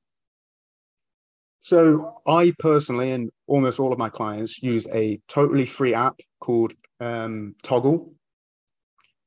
So 1.61 2.21
I 2.26 2.52
personally 2.59 3.12
and 3.12 3.30
almost 3.47 3.78
all 3.78 3.92
of 3.92 3.99
my 4.00 4.09
clients 4.09 4.61
use 4.61 4.88
a 4.92 5.21
totally 5.28 5.66
free 5.66 5.95
app 5.95 6.19
called 6.40 6.73
um, 6.99 7.54
Toggl. 7.62 8.11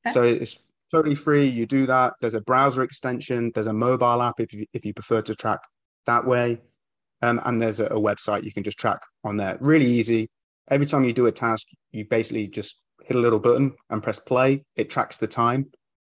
Okay. 0.06 0.12
So 0.12 0.24
it's 0.24 0.58
totally 0.90 1.14
free. 1.14 1.46
You 1.46 1.64
do 1.64 1.86
that. 1.86 2.12
There's 2.20 2.34
a 2.34 2.42
browser 2.42 2.82
extension. 2.82 3.50
There's 3.54 3.66
a 3.66 3.72
mobile 3.72 4.20
app 4.20 4.40
if 4.40 4.52
you, 4.52 4.66
if 4.74 4.84
you 4.84 4.92
prefer 4.92 5.22
to 5.22 5.34
track 5.34 5.60
that 6.04 6.26
way. 6.26 6.60
Um, 7.22 7.40
and 7.46 7.58
there's 7.58 7.80
a, 7.80 7.86
a, 7.86 7.98
website 7.98 8.44
you 8.44 8.52
can 8.52 8.62
just 8.62 8.76
track 8.76 9.00
on 9.24 9.38
there. 9.38 9.56
Really 9.62 9.86
easy. 9.86 10.28
Every 10.68 10.84
time 10.84 11.02
you 11.02 11.14
do 11.14 11.24
a 11.28 11.32
task, 11.32 11.66
you 11.92 12.04
basically 12.04 12.46
just 12.46 12.83
hit 13.04 13.16
a 13.16 13.20
little 13.20 13.40
button 13.40 13.74
and 13.90 14.02
press 14.02 14.18
play. 14.18 14.64
It 14.76 14.90
tracks 14.90 15.18
the 15.18 15.26
time, 15.26 15.70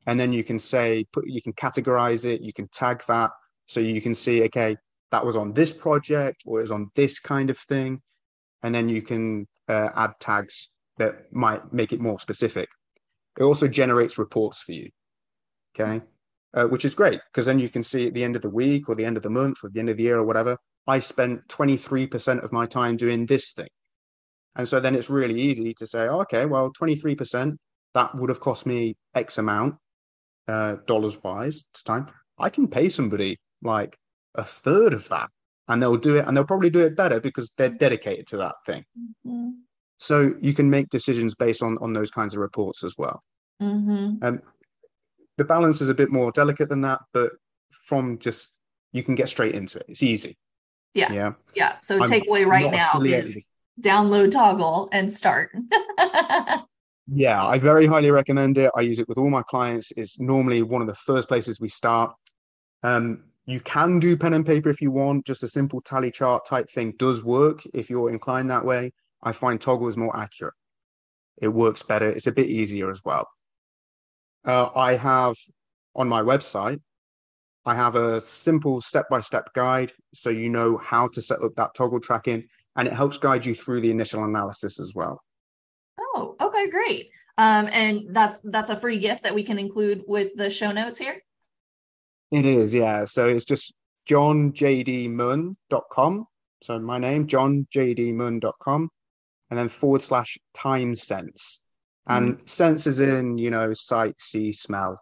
and 0.06 0.18
then 0.18 0.32
you 0.32 0.44
can 0.44 0.58
say 0.58 1.04
put 1.12 1.26
you 1.26 1.42
can 1.42 1.52
categorize 1.52 2.24
it. 2.24 2.40
You 2.40 2.52
can 2.52 2.68
tag 2.68 3.02
that 3.08 3.30
so 3.66 3.80
you 3.80 4.00
can 4.00 4.14
see 4.14 4.44
okay 4.44 4.76
that 5.12 5.24
was 5.24 5.36
on 5.36 5.52
this 5.52 5.72
project 5.72 6.42
or 6.46 6.58
it 6.58 6.62
was 6.62 6.72
on 6.72 6.90
this 6.94 7.18
kind 7.20 7.50
of 7.50 7.58
thing, 7.58 8.00
and 8.62 8.74
then 8.74 8.88
you 8.88 9.02
can 9.02 9.46
uh, 9.68 9.88
add 9.94 10.12
tags 10.20 10.70
that 10.98 11.32
might 11.32 11.72
make 11.72 11.92
it 11.92 12.00
more 12.00 12.18
specific. 12.18 12.68
It 13.38 13.44
also 13.44 13.68
generates 13.68 14.18
reports 14.18 14.62
for 14.62 14.72
you. 14.72 14.88
Okay. 15.78 16.02
Uh, 16.54 16.64
which 16.64 16.86
is 16.86 16.94
great 16.94 17.20
because 17.30 17.44
then 17.44 17.58
you 17.58 17.68
can 17.68 17.82
see 17.82 18.06
at 18.06 18.14
the 18.14 18.24
end 18.24 18.34
of 18.34 18.40
the 18.40 18.48
week 18.48 18.88
or 18.88 18.94
the 18.94 19.04
end 19.04 19.18
of 19.18 19.22
the 19.22 19.28
month 19.28 19.58
or 19.62 19.68
the 19.68 19.78
end 19.78 19.90
of 19.90 19.98
the 19.98 20.04
year 20.04 20.16
or 20.16 20.24
whatever, 20.24 20.56
I 20.86 21.00
spent 21.00 21.46
23% 21.48 22.42
of 22.42 22.52
my 22.52 22.64
time 22.64 22.96
doing 22.96 23.26
this 23.26 23.52
thing. 23.52 23.68
And 24.56 24.66
so 24.66 24.80
then 24.80 24.94
it's 24.94 25.10
really 25.10 25.38
easy 25.40 25.72
to 25.74 25.86
say, 25.86 26.08
oh, 26.08 26.20
okay, 26.22 26.46
well, 26.46 26.72
23%, 26.72 27.56
that 27.94 28.14
would 28.14 28.30
have 28.30 28.40
cost 28.40 28.66
me 28.66 28.96
X 29.14 29.38
amount, 29.38 29.76
uh, 30.48 30.76
dollars 30.86 31.22
wise, 31.22 31.64
it's 31.70 31.82
time. 31.82 32.06
I 32.38 32.50
can 32.50 32.68
pay 32.68 32.88
somebody 32.88 33.38
like 33.62 33.96
a 34.34 34.44
third 34.44 34.92
of 34.92 35.08
that 35.08 35.28
and 35.68 35.82
they'll 35.82 35.96
do 35.96 36.16
it 36.16 36.26
and 36.26 36.36
they'll 36.36 36.44
probably 36.44 36.70
do 36.70 36.84
it 36.84 36.96
better 36.96 37.20
because 37.20 37.52
they're 37.56 37.70
dedicated 37.70 38.26
to 38.28 38.36
that 38.38 38.54
thing. 38.64 38.84
Mm-hmm. 38.98 39.50
So 39.98 40.34
you 40.40 40.52
can 40.52 40.68
make 40.68 40.90
decisions 40.90 41.34
based 41.34 41.62
on, 41.62 41.78
on 41.78 41.92
those 41.92 42.10
kinds 42.10 42.34
of 42.34 42.40
reports 42.40 42.84
as 42.84 42.94
well. 42.98 43.22
Mm-hmm. 43.62 44.22
Um, 44.22 44.42
the 45.38 45.44
balance 45.44 45.80
is 45.80 45.88
a 45.88 45.94
bit 45.94 46.10
more 46.10 46.30
delicate 46.32 46.68
than 46.68 46.82
that, 46.82 47.00
but 47.12 47.32
from 47.70 48.18
just, 48.18 48.52
you 48.92 49.02
can 49.02 49.14
get 49.14 49.28
straight 49.28 49.54
into 49.54 49.78
it. 49.78 49.86
It's 49.88 50.02
easy. 50.02 50.36
Yeah. 50.94 51.12
Yeah. 51.12 51.32
Yeah. 51.54 51.76
So 51.82 52.02
I'm 52.02 52.08
takeaway 52.08 52.46
right 52.46 52.70
now 52.70 53.00
is 53.00 53.44
download 53.80 54.30
Toggl 54.30 54.88
and 54.92 55.10
start. 55.10 55.50
yeah, 57.08 57.44
I 57.44 57.58
very 57.58 57.86
highly 57.86 58.10
recommend 58.10 58.58
it. 58.58 58.70
I 58.76 58.80
use 58.80 58.98
it 58.98 59.08
with 59.08 59.18
all 59.18 59.30
my 59.30 59.42
clients. 59.42 59.92
It's 59.96 60.18
normally 60.18 60.62
one 60.62 60.80
of 60.80 60.88
the 60.88 60.94
first 60.94 61.28
places 61.28 61.60
we 61.60 61.68
start. 61.68 62.14
Um, 62.82 63.24
you 63.46 63.60
can 63.60 64.00
do 64.00 64.16
pen 64.16 64.32
and 64.32 64.44
paper 64.44 64.70
if 64.70 64.82
you 64.82 64.90
want. 64.90 65.26
Just 65.26 65.42
a 65.42 65.48
simple 65.48 65.80
tally 65.80 66.10
chart 66.10 66.46
type 66.46 66.68
thing 66.68 66.94
does 66.98 67.22
work 67.22 67.62
if 67.74 67.88
you're 67.88 68.10
inclined 68.10 68.50
that 68.50 68.64
way. 68.64 68.92
I 69.22 69.32
find 69.32 69.60
Toggl 69.60 69.88
is 69.88 69.96
more 69.96 70.16
accurate. 70.16 70.54
It 71.38 71.48
works 71.48 71.82
better. 71.82 72.08
It's 72.08 72.26
a 72.26 72.32
bit 72.32 72.48
easier 72.48 72.90
as 72.90 73.02
well. 73.04 73.28
Uh, 74.44 74.70
I 74.74 74.94
have 74.94 75.36
on 75.94 76.08
my 76.08 76.22
website, 76.22 76.80
I 77.64 77.74
have 77.74 77.96
a 77.96 78.20
simple 78.20 78.80
step 78.80 79.08
by 79.10 79.20
step 79.20 79.52
guide 79.54 79.92
so 80.14 80.30
you 80.30 80.48
know 80.48 80.76
how 80.76 81.08
to 81.08 81.20
set 81.20 81.42
up 81.42 81.54
that 81.56 81.74
Toggl 81.74 82.02
tracking 82.02 82.46
and 82.76 82.86
it 82.86 82.94
helps 82.94 83.18
guide 83.18 83.44
you 83.44 83.54
through 83.54 83.80
the 83.80 83.90
initial 83.90 84.24
analysis 84.24 84.78
as 84.78 84.94
well. 84.94 85.20
Oh, 85.98 86.36
okay, 86.40 86.70
great. 86.70 87.10
Um, 87.38 87.68
and 87.72 88.04
that's 88.10 88.40
that's 88.40 88.70
a 88.70 88.76
free 88.76 88.98
gift 88.98 89.24
that 89.24 89.34
we 89.34 89.42
can 89.42 89.58
include 89.58 90.04
with 90.06 90.34
the 90.36 90.50
show 90.50 90.72
notes 90.72 90.98
here. 90.98 91.20
It 92.30 92.46
is, 92.46 92.74
yeah. 92.74 93.04
So 93.04 93.28
it's 93.28 93.44
just 93.44 93.74
johnjdmunn.com. 94.08 96.26
So 96.62 96.78
my 96.78 96.98
name, 96.98 97.26
johnjdmunn.com, 97.26 98.88
and 99.50 99.58
then 99.58 99.68
forward 99.68 100.02
slash 100.02 100.38
time 100.54 100.94
sense. 100.94 101.62
And 102.08 102.38
mm. 102.38 102.48
sense 102.48 102.86
is 102.86 103.00
in, 103.00 103.36
you 103.36 103.50
know, 103.50 103.74
sight, 103.74 104.14
see, 104.20 104.52
smell, 104.52 105.00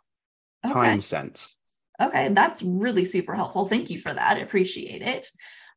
okay. 0.64 0.73
time 0.73 1.00
sense. 1.00 1.57
Okay, 2.00 2.31
that's 2.31 2.62
really 2.62 3.04
super 3.04 3.35
helpful. 3.35 3.66
Thank 3.66 3.90
you 3.90 4.00
for 4.00 4.12
that. 4.12 4.37
I 4.37 4.40
appreciate 4.40 5.02
it. 5.02 5.28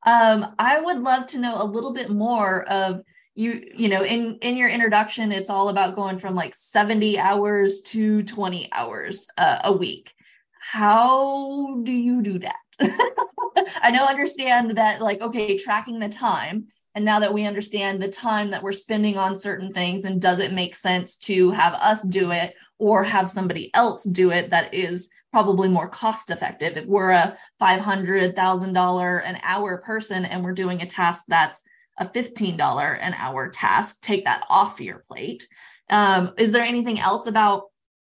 Um, 0.08 0.56
I 0.58 0.80
would 0.80 1.00
love 1.00 1.28
to 1.28 1.38
know 1.38 1.62
a 1.62 1.66
little 1.66 1.94
bit 1.94 2.10
more 2.10 2.64
of 2.64 3.02
you, 3.36 3.70
you 3.76 3.90
know, 3.90 4.04
in 4.06 4.38
in 4.42 4.56
your 4.56 4.70
introduction, 4.70 5.34
it's 5.34 5.50
all 5.50 5.68
about 5.68 5.96
going 5.96 6.18
from 6.18 6.34
like 6.34 6.56
70 6.56 7.20
hours 7.20 7.82
to 7.82 8.24
20 8.24 8.70
hours 8.72 9.28
uh, 9.38 9.60
a 9.66 9.76
week. 9.76 10.14
How 10.62 11.82
do 11.84 11.92
you 11.92 12.22
do 12.22 12.40
that? 12.40 12.56
I 13.82 13.92
know 13.92 14.06
understand 14.06 14.78
that 14.78 15.02
like 15.02 15.20
okay, 15.20 15.58
tracking 15.58 16.00
the 16.00 16.08
time 16.08 16.68
and 16.96 17.04
now 17.04 17.20
that 17.20 17.34
we 17.34 17.46
understand 17.46 18.02
the 18.02 18.08
time 18.08 18.52
that 18.52 18.64
we're 18.64 18.72
spending 18.72 19.18
on 19.18 19.36
certain 19.36 19.74
things 19.74 20.06
and 20.06 20.22
does 20.22 20.40
it 20.40 20.54
make 20.54 20.74
sense 20.74 21.18
to 21.18 21.52
have 21.52 21.74
us 21.74 22.02
do 22.02 22.32
it 22.32 22.56
or 22.80 23.04
have 23.04 23.30
somebody 23.30 23.72
else 23.74 24.04
do 24.04 24.32
it 24.32 24.52
that 24.52 24.74
is 24.74 25.10
probably 25.32 25.70
more 25.70 25.90
cost 25.90 26.30
effective. 26.32 26.78
If 26.78 26.86
we're 26.86 27.12
a 27.12 27.38
$500,000 27.62 29.22
an 29.26 29.38
hour 29.44 29.78
person 29.80 30.26
and 30.26 30.44
we're 30.44 30.54
doing 30.54 30.82
a 30.82 30.86
task 30.86 31.26
that's 31.28 31.64
a 31.98 32.06
$15 32.06 32.98
an 33.02 33.14
hour 33.14 33.50
task, 33.50 34.02
take 34.02 34.26
that 34.26 34.46
off 34.50 34.80
your 34.80 35.04
plate. 35.08 35.48
Um, 35.90 36.34
is 36.38 36.52
there 36.52 36.64
anything 36.64 37.00
else 37.00 37.28
about 37.28 37.64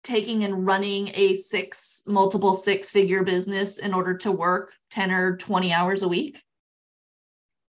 taking 0.03 0.45
and 0.45 0.67
running 0.67 1.11
a 1.15 1.35
six, 1.35 2.05
multiple 2.07 2.55
six 2.55 2.91
figure 2.91 3.25
business 3.25 3.79
in 3.79 3.93
order 3.93 4.17
to 4.19 4.31
work 4.31 4.73
10 4.91 5.11
or 5.11 5.37
20 5.37 5.73
hours 5.73 6.03
a 6.03 6.09
week? 6.09 6.43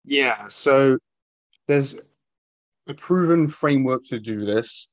Yeah. 0.03 0.47
So 0.49 0.97
there's 1.67 1.95
a 2.87 2.93
proven 2.93 3.47
framework 3.47 4.03
to 4.05 4.19
do 4.19 4.45
this. 4.45 4.89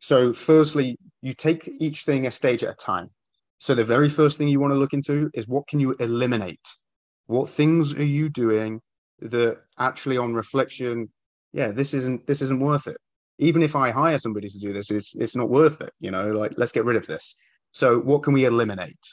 So, 0.00 0.32
firstly, 0.32 0.96
you 1.22 1.32
take 1.34 1.68
each 1.80 2.04
thing 2.04 2.26
a 2.26 2.30
stage 2.30 2.62
at 2.62 2.70
a 2.70 2.74
time. 2.74 3.10
So 3.58 3.74
the 3.74 3.84
very 3.84 4.08
first 4.08 4.38
thing 4.38 4.48
you 4.48 4.60
want 4.60 4.72
to 4.72 4.78
look 4.78 4.92
into 4.92 5.30
is 5.34 5.48
what 5.48 5.66
can 5.66 5.80
you 5.80 5.94
eliminate? 5.98 6.66
What 7.26 7.50
things 7.50 7.94
are 7.94 8.04
you 8.04 8.28
doing 8.28 8.80
that 9.20 9.58
actually 9.78 10.16
on 10.16 10.34
reflection, 10.34 11.10
yeah, 11.52 11.68
this 11.68 11.92
isn't 11.92 12.26
this 12.26 12.40
isn't 12.42 12.60
worth 12.60 12.86
it. 12.86 12.96
Even 13.38 13.62
if 13.62 13.76
I 13.76 13.90
hire 13.90 14.18
somebody 14.18 14.48
to 14.48 14.58
do 14.58 14.72
this, 14.72 14.90
it's 14.90 15.14
it's 15.16 15.36
not 15.36 15.50
worth 15.50 15.80
it. 15.80 15.92
You 15.98 16.10
know, 16.10 16.30
like 16.30 16.52
let's 16.56 16.72
get 16.72 16.84
rid 16.84 16.96
of 16.96 17.06
this. 17.06 17.34
So 17.72 17.98
what 18.00 18.22
can 18.22 18.32
we 18.32 18.44
eliminate? 18.44 19.06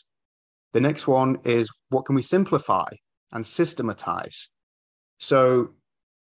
The 0.73 0.81
next 0.81 1.07
one 1.07 1.39
is 1.43 1.69
what 1.89 2.05
can 2.05 2.15
we 2.15 2.21
simplify 2.21 2.89
and 3.31 3.45
systematize? 3.45 4.49
So 5.17 5.71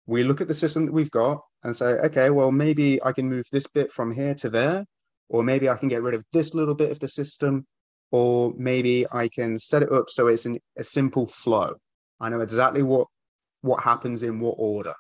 we 0.06 0.24
look 0.24 0.42
at 0.42 0.48
the 0.48 0.54
system 0.54 0.86
that 0.86 0.92
we've 0.92 1.12
got 1.12 1.42
and 1.64 1.76
say, 1.76 1.86
okay, 1.86 2.30
well, 2.30 2.52
maybe 2.52 3.02
I 3.04 3.14
can 3.14 3.30
move 3.30 3.46
this 3.52 3.68
bit 3.68 3.92
from 3.92 4.14
here 4.14 4.36
to 4.36 4.50
there, 4.50 4.86
or 5.30 5.44
maybe 5.44 5.70
I 5.70 5.76
can 5.76 5.88
get 5.88 6.04
rid 6.04 6.14
of 6.14 6.26
this 6.34 6.54
little 6.54 6.76
bit 6.76 6.92
of 6.92 7.00
the 7.00 7.08
system 7.08 7.66
or 8.14 8.54
maybe 8.56 9.08
I 9.12 9.28
can 9.28 9.58
set 9.58 9.82
it 9.82 9.92
up 9.92 10.08
so 10.08 10.28
it's 10.28 10.46
an, 10.46 10.60
a 10.78 10.84
simple 10.84 11.26
flow. 11.26 11.74
I 12.22 12.30
know 12.30 12.42
exactly 12.42 12.84
what 12.84 13.08
what 13.62 13.82
happens 13.82 14.22
in 14.22 14.40
what 14.40 14.56
order. 14.60 14.94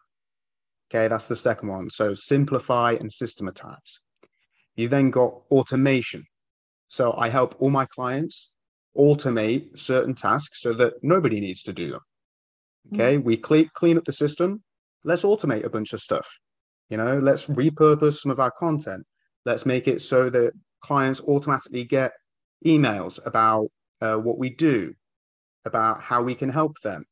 Okay, 0.89 1.07
that's 1.07 1.27
the 1.27 1.35
second 1.35 1.69
one. 1.69 1.91
So 1.91 2.15
simplify 2.15 2.93
and 2.99 3.13
systematize. 3.13 3.99
You 4.75 4.87
then 4.87 5.11
got 5.11 5.41
automation. 5.51 6.25
So 6.87 7.13
I 7.15 7.29
help 7.29 7.55
all 7.59 7.69
my 7.69 7.85
clients 7.85 8.51
automate 8.97 9.77
certain 9.77 10.15
tasks 10.15 10.61
so 10.61 10.73
that 10.73 10.93
nobody 11.03 11.39
needs 11.39 11.61
to 11.63 11.73
do 11.73 11.91
them. 11.91 12.01
Okay, 12.93 13.17
mm-hmm. 13.17 13.27
we 13.27 13.37
clean 13.37 13.69
clean 13.75 13.97
up 13.97 14.05
the 14.05 14.13
system. 14.13 14.63
Let's 15.03 15.21
automate 15.21 15.65
a 15.65 15.69
bunch 15.69 15.93
of 15.93 15.99
stuff. 15.99 16.27
You 16.89 16.97
know, 16.97 17.19
let's 17.19 17.45
repurpose 17.45 18.21
some 18.21 18.31
of 18.31 18.39
our 18.39 18.51
content. 18.57 19.05
Let's 19.45 19.67
make 19.67 19.87
it 19.87 20.01
so 20.01 20.31
that 20.31 20.53
clients 20.81 21.21
automatically 21.21 21.83
get 21.83 22.13
emails 22.65 23.19
about 23.25 23.67
uh, 24.01 24.15
what 24.15 24.37
we 24.37 24.49
do, 24.49 24.93
about 25.65 26.01
how 26.01 26.21
we 26.21 26.35
can 26.35 26.49
help 26.49 26.79
them, 26.81 27.05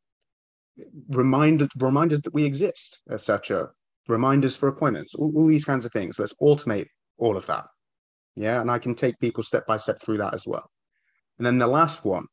remind 1.10 1.70
reminders 1.77 2.22
that 2.22 2.34
we 2.34 2.43
exist, 2.43 3.01
etc. 3.10 3.70
Reminders 4.08 4.55
for 4.55 4.67
appointments, 4.67 5.15
all, 5.15 5.31
all 5.36 5.48
these 5.48 5.65
kinds 5.65 5.86
of 5.86 5.91
things. 5.91 6.20
Let's 6.20 6.34
automate 6.41 6.88
all 7.17 7.38
of 7.38 7.46
that. 7.48 7.65
Yeah, 8.36 8.62
and 8.62 8.72
I 8.72 8.79
can 8.79 8.96
take 8.96 9.20
people 9.20 9.43
step 9.43 9.65
by 9.67 9.77
step 9.77 10.00
through 10.00 10.17
that 10.17 10.34
as 10.34 10.48
well. 10.48 10.70
And 11.38 11.46
then 11.46 11.58
the 11.58 11.67
last 11.67 12.05
one, 12.05 12.25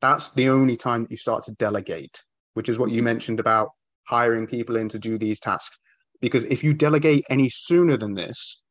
that's 0.00 0.30
the 0.30 0.48
only 0.48 0.76
time 0.76 1.02
that 1.02 1.10
you 1.10 1.16
start 1.16 1.44
to 1.44 1.52
delegate, 1.52 2.22
which 2.54 2.68
is 2.68 2.78
what 2.78 2.90
you 2.90 3.02
mentioned 3.02 3.40
about 3.40 3.70
hiring 4.06 4.46
people 4.46 4.76
in 4.76 4.88
to 4.88 4.98
do 4.98 5.18
these 5.18 5.40
tasks. 5.40 5.78
Because 6.20 6.44
if 6.44 6.62
you 6.62 6.74
delegate 6.74 7.24
any 7.30 7.48
sooner 7.48 7.96
than 7.96 8.14
this, 8.14 8.62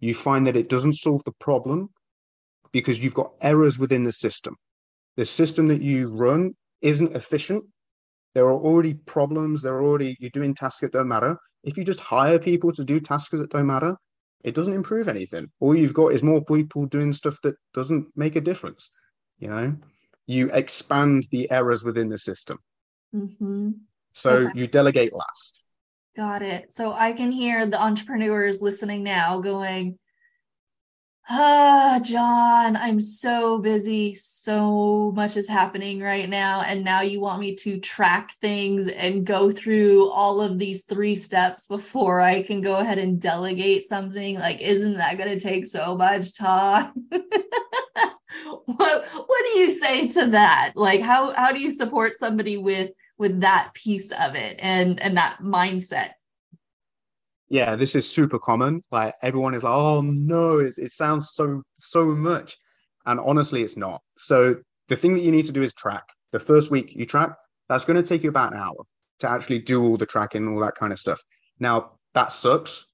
you 0.00 0.14
find 0.14 0.46
that 0.46 0.56
it 0.56 0.68
doesn't 0.68 0.94
solve 0.94 1.22
the 1.24 1.32
problem 1.40 1.90
because 2.72 2.98
you've 2.98 3.14
got 3.14 3.32
errors 3.40 3.78
within 3.78 4.04
the 4.04 4.12
system. 4.12 4.56
The 5.16 5.24
system 5.24 5.66
that 5.68 5.82
you 5.82 6.10
run 6.10 6.54
isn't 6.80 7.16
efficient. 7.16 7.64
There 8.34 8.46
are 8.46 8.58
already 8.58 8.94
problems. 8.94 9.62
There 9.62 9.74
are 9.74 9.84
already, 9.84 10.16
you're 10.20 10.30
doing 10.30 10.54
tasks 10.54 10.80
that 10.80 10.92
don't 10.92 11.08
matter. 11.08 11.38
If 11.64 11.76
you 11.76 11.84
just 11.84 12.00
hire 12.00 12.38
people 12.38 12.72
to 12.72 12.84
do 12.84 13.00
tasks 13.00 13.36
that 13.36 13.50
don't 13.50 13.66
matter, 13.66 13.96
it 14.44 14.54
doesn't 14.54 14.72
improve 14.72 15.08
anything. 15.08 15.50
All 15.60 15.74
you've 15.74 15.94
got 15.94 16.12
is 16.12 16.22
more 16.22 16.44
people 16.44 16.86
doing 16.86 17.12
stuff 17.12 17.38
that 17.42 17.56
doesn't 17.74 18.06
make 18.14 18.36
a 18.36 18.40
difference. 18.40 18.90
You 19.38 19.48
know, 19.48 19.76
you 20.26 20.50
expand 20.52 21.26
the 21.30 21.50
errors 21.50 21.82
within 21.82 22.08
the 22.08 22.18
system. 22.18 22.58
Mm-hmm. 23.14 23.70
So 24.12 24.30
okay. 24.30 24.58
you 24.58 24.66
delegate 24.66 25.12
last. 25.12 25.64
Got 26.16 26.42
it. 26.42 26.72
So 26.72 26.92
I 26.92 27.12
can 27.12 27.30
hear 27.30 27.66
the 27.66 27.80
entrepreneurs 27.80 28.60
listening 28.60 29.02
now 29.02 29.40
going, 29.40 29.98
Ah, 31.30 32.00
John, 32.02 32.74
I'm 32.74 33.02
so 33.02 33.58
busy. 33.58 34.14
So 34.14 35.12
much 35.14 35.36
is 35.36 35.46
happening 35.46 36.00
right 36.00 36.26
now. 36.26 36.62
And 36.62 36.82
now 36.82 37.02
you 37.02 37.20
want 37.20 37.40
me 37.40 37.54
to 37.56 37.78
track 37.80 38.32
things 38.40 38.88
and 38.88 39.26
go 39.26 39.50
through 39.50 40.08
all 40.08 40.40
of 40.40 40.58
these 40.58 40.84
three 40.84 41.14
steps 41.14 41.66
before 41.66 42.22
I 42.22 42.42
can 42.42 42.62
go 42.62 42.76
ahead 42.78 42.96
and 42.96 43.20
delegate 43.20 43.84
something. 43.86 44.38
Like, 44.38 44.62
isn't 44.62 44.94
that 44.94 45.18
going 45.18 45.28
to 45.28 45.40
take 45.40 45.66
so 45.66 45.94
much 45.96 46.34
time? 46.34 46.92
what 48.64 49.06
what 49.08 49.44
do 49.52 49.58
you 49.60 49.70
say 49.70 50.08
to 50.08 50.28
that? 50.28 50.72
Like 50.76 51.02
how 51.02 51.34
how 51.34 51.52
do 51.52 51.60
you 51.60 51.70
support 51.70 52.14
somebody 52.14 52.56
with 52.56 52.92
with 53.18 53.40
that 53.40 53.72
piece 53.74 54.12
of 54.12 54.34
it 54.34 54.56
and 54.60 54.98
and 55.00 55.16
that 55.18 55.38
mindset? 55.42 56.12
Yeah, 57.48 57.76
this 57.76 57.94
is 57.94 58.10
super 58.10 58.38
common. 58.38 58.82
Like 58.90 59.14
everyone 59.22 59.54
is 59.54 59.62
like, 59.62 59.72
oh 59.72 60.00
no, 60.02 60.58
it, 60.58 60.74
sounds 60.90 61.30
so 61.32 61.62
so 61.78 62.14
much, 62.14 62.56
and 63.06 63.18
honestly, 63.20 63.62
it's 63.62 63.76
not. 63.76 64.02
So 64.16 64.56
the 64.88 64.96
thing 64.96 65.14
that 65.14 65.22
you 65.22 65.32
need 65.32 65.46
to 65.46 65.52
do 65.52 65.62
is 65.62 65.74
track. 65.74 66.04
The 66.32 66.38
first 66.38 66.70
week 66.70 66.92
you 66.94 67.06
track, 67.06 67.30
that's 67.68 67.84
going 67.84 68.00
to 68.02 68.06
take 68.06 68.22
you 68.22 68.28
about 68.28 68.52
an 68.52 68.58
hour 68.58 68.84
to 69.20 69.30
actually 69.30 69.60
do 69.60 69.82
all 69.82 69.96
the 69.96 70.06
tracking 70.06 70.46
and 70.46 70.54
all 70.54 70.60
that 70.60 70.74
kind 70.74 70.92
of 70.92 70.98
stuff. 70.98 71.20
Now 71.58 71.92
that 72.14 72.32
sucks, 72.32 72.86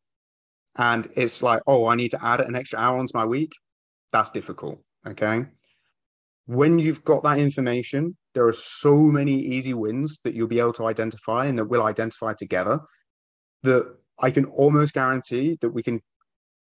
and 0.76 1.08
it's 1.16 1.42
like, 1.42 1.62
oh, 1.66 1.86
I 1.86 1.96
need 1.96 2.10
to 2.12 2.24
add 2.24 2.40
an 2.40 2.54
extra 2.54 2.78
hour 2.78 2.98
onto 2.98 3.16
my 3.16 3.24
week. 3.24 3.52
That's 4.12 4.30
difficult. 4.30 4.80
Okay. 5.06 5.46
When 6.46 6.78
you've 6.78 7.04
got 7.04 7.22
that 7.24 7.38
information, 7.38 8.16
there 8.34 8.46
are 8.46 8.52
so 8.52 8.96
many 8.96 9.40
easy 9.40 9.74
wins 9.74 10.20
that 10.24 10.34
you'll 10.34 10.46
be 10.46 10.60
able 10.60 10.74
to 10.74 10.86
identify 10.86 11.46
and 11.46 11.58
that 11.58 11.64
we'll 11.64 11.84
identify 11.84 12.34
together 12.34 12.80
that 13.62 13.96
I 14.18 14.30
can 14.30 14.44
almost 14.46 14.94
guarantee 14.94 15.58
that 15.60 15.70
we 15.70 15.82
can 15.82 16.00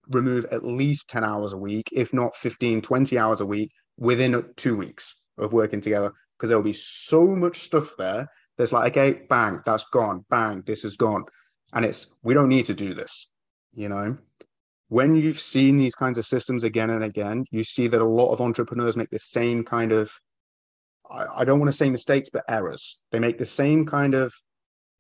remove 0.09 0.45
at 0.47 0.65
least 0.65 1.09
10 1.09 1.25
hours 1.25 1.53
a 1.53 1.59
week, 1.59 1.89
if 1.93 2.13
not 2.13 2.37
15, 2.37 2.83
20 2.83 3.19
hours 3.19 3.41
a 3.41 3.47
week 3.47 3.71
within 3.97 4.45
two 4.57 4.77
weeks 4.77 5.21
of 5.39 5.53
working 5.53 5.81
together. 5.81 6.13
Because 6.37 6.49
there'll 6.49 6.65
be 6.65 6.73
so 6.73 7.27
much 7.27 7.61
stuff 7.61 7.95
there. 7.97 8.29
There's 8.57 8.73
like, 8.73 8.93
okay, 8.93 9.23
bang, 9.29 9.61
that's 9.65 9.85
gone. 9.85 10.25
Bang, 10.31 10.63
this 10.67 10.85
is 10.85 10.97
gone. 10.97 11.25
And 11.73 11.85
it's, 11.85 12.07
we 12.23 12.35
don't 12.35 12.49
need 12.49 12.67
to 12.67 12.75
do 12.75 12.95
this, 12.95 13.29
you 13.75 13.89
know? 13.89 14.19
When 14.89 15.15
you've 15.15 15.41
seen 15.41 15.77
these 15.77 15.95
kinds 15.95 16.19
of 16.19 16.27
systems 16.27 16.63
again 16.63 16.91
and 16.91 17.03
again, 17.03 17.47
you 17.51 17.65
see 17.65 17.89
that 17.89 18.01
a 18.01 18.07
lot 18.07 18.33
of 18.33 18.41
entrepreneurs 18.41 18.97
make 18.97 19.11
the 19.11 19.19
same 19.19 19.65
kind 19.65 19.93
of, 19.93 20.11
I, 21.11 21.27
I 21.39 21.45
don't 21.45 21.59
want 21.59 21.69
to 21.69 21.77
say 21.77 21.91
mistakes, 21.91 22.31
but 22.31 22.45
errors. 22.49 22.99
They 23.11 23.19
make 23.19 23.39
the 23.39 23.47
same 23.47 23.87
kind 23.87 24.15
of 24.15 24.33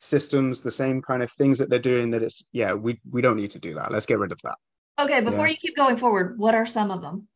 systems, 0.05 0.61
the 0.61 0.71
same 0.71 1.01
kind 1.01 1.23
of 1.23 1.31
things 1.33 1.59
that 1.59 1.71
they're 1.71 1.79
doing 1.79 2.11
that 2.11 2.23
it's 2.23 2.45
yeah, 2.53 2.73
we 2.73 3.01
we 3.11 3.23
don't 3.23 3.37
need 3.37 3.51
to 3.51 3.59
do 3.59 3.75
that. 3.75 3.90
Let's 3.90 4.07
get 4.07 4.19
rid 4.19 4.33
of 4.33 4.40
that. 4.43 4.57
Okay, 4.99 5.21
before 5.21 5.47
yeah. 5.47 5.53
you 5.53 5.57
keep 5.57 5.77
going 5.77 5.97
forward, 5.97 6.38
what 6.38 6.55
are 6.55 6.67
some 6.67 6.90
of 6.90 7.03
them? 7.03 7.27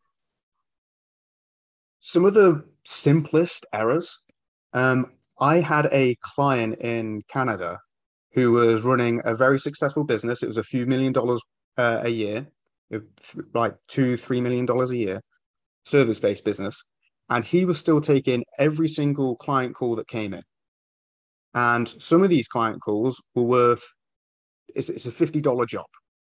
Some 2.00 2.24
of 2.24 2.34
the 2.34 2.64
simplest 2.84 3.66
errors. 3.72 4.20
Um, 4.72 5.12
I 5.40 5.56
had 5.56 5.88
a 5.92 6.16
client 6.20 6.78
in 6.80 7.22
Canada 7.28 7.78
who 8.34 8.52
was 8.52 8.82
running 8.82 9.20
a 9.24 9.34
very 9.34 9.58
successful 9.58 10.04
business. 10.04 10.42
It 10.42 10.46
was 10.46 10.58
a 10.58 10.62
few 10.62 10.86
million 10.86 11.12
dollars 11.12 11.40
uh, 11.76 12.00
a 12.04 12.08
year, 12.08 12.46
like 13.54 13.74
two, 13.88 14.16
three 14.16 14.40
million 14.40 14.66
dollars 14.66 14.92
a 14.92 14.96
year, 14.96 15.22
service 15.84 16.20
based 16.20 16.44
business. 16.44 16.84
And 17.30 17.44
he 17.44 17.64
was 17.64 17.78
still 17.78 18.00
taking 18.00 18.44
every 18.58 18.88
single 18.88 19.36
client 19.36 19.74
call 19.74 19.96
that 19.96 20.06
came 20.06 20.32
in. 20.34 20.42
And 21.54 21.88
some 22.02 22.22
of 22.22 22.30
these 22.30 22.48
client 22.48 22.80
calls 22.82 23.20
were 23.34 23.42
worth 23.42 23.84
it's, 24.74 24.88
it's 24.88 25.06
a 25.06 25.12
fifty 25.12 25.40
dollar 25.40 25.66
job. 25.66 25.86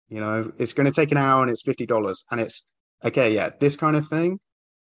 You 0.09 0.21
know, 0.21 0.53
it's 0.59 0.73
going 0.73 0.87
to 0.87 0.93
take 0.93 1.13
an 1.13 1.19
hour 1.19 1.43
and 1.43 1.51
it's 1.51 1.63
fifty 1.63 1.87
dollars, 1.87 2.25
and 2.31 2.41
it's 2.41 2.69
okay. 3.05 3.35
Yeah, 3.35 3.51
this 3.61 3.77
kind 3.77 3.97
of 3.97 4.07
thing. 4.09 4.39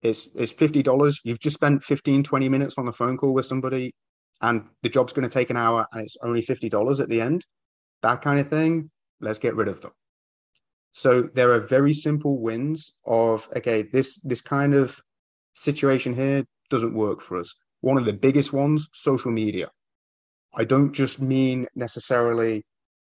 It's 0.01 0.27
it's 0.35 0.51
fifty 0.51 0.83
dollars. 0.83 1.19
You've 1.23 1.39
just 1.39 1.55
spent 1.55 1.83
15, 1.83 2.23
20 2.23 2.49
minutes 2.49 2.75
on 2.77 2.85
the 2.85 2.93
phone 2.93 3.17
call 3.17 3.33
with 3.33 3.45
somebody, 3.45 3.93
and 4.41 4.67
the 4.81 4.89
job's 4.89 5.13
going 5.13 5.27
to 5.27 5.33
take 5.33 5.49
an 5.49 5.57
hour, 5.57 5.87
and 5.91 6.01
it's 6.01 6.17
only 6.23 6.41
fifty 6.41 6.69
dollars 6.69 6.99
at 6.99 7.09
the 7.09 7.21
end. 7.21 7.45
That 8.01 8.21
kind 8.21 8.39
of 8.39 8.49
thing. 8.49 8.89
Let's 9.21 9.39
get 9.39 9.55
rid 9.55 9.69
of 9.69 9.81
them. 9.81 9.91
So 10.91 11.29
there 11.33 11.53
are 11.53 11.61
very 11.61 11.93
simple 11.93 12.39
wins 12.39 12.95
of 13.05 13.47
okay, 13.55 13.83
this 13.83 14.19
this 14.23 14.41
kind 14.41 14.73
of 14.73 14.99
situation 15.53 16.13
here 16.13 16.43
doesn't 16.69 16.93
work 16.93 17.21
for 17.21 17.39
us. 17.39 17.53
One 17.81 17.97
of 17.97 18.05
the 18.05 18.13
biggest 18.13 18.53
ones, 18.53 18.87
social 18.93 19.31
media. 19.31 19.69
I 20.55 20.63
don't 20.63 20.93
just 20.93 21.19
mean 21.19 21.67
necessarily 21.75 22.63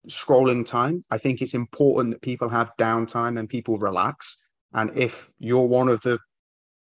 scrolling 0.07 0.65
time. 0.65 1.03
I 1.09 1.17
think 1.17 1.41
it's 1.41 1.53
important 1.53 2.13
that 2.13 2.21
people 2.21 2.49
have 2.49 2.71
downtime 2.77 3.39
and 3.39 3.47
people 3.47 3.77
relax. 3.77 4.37
And 4.73 4.91
if 4.97 5.29
you're 5.39 5.65
one 5.65 5.89
of 5.89 6.01
the, 6.01 6.19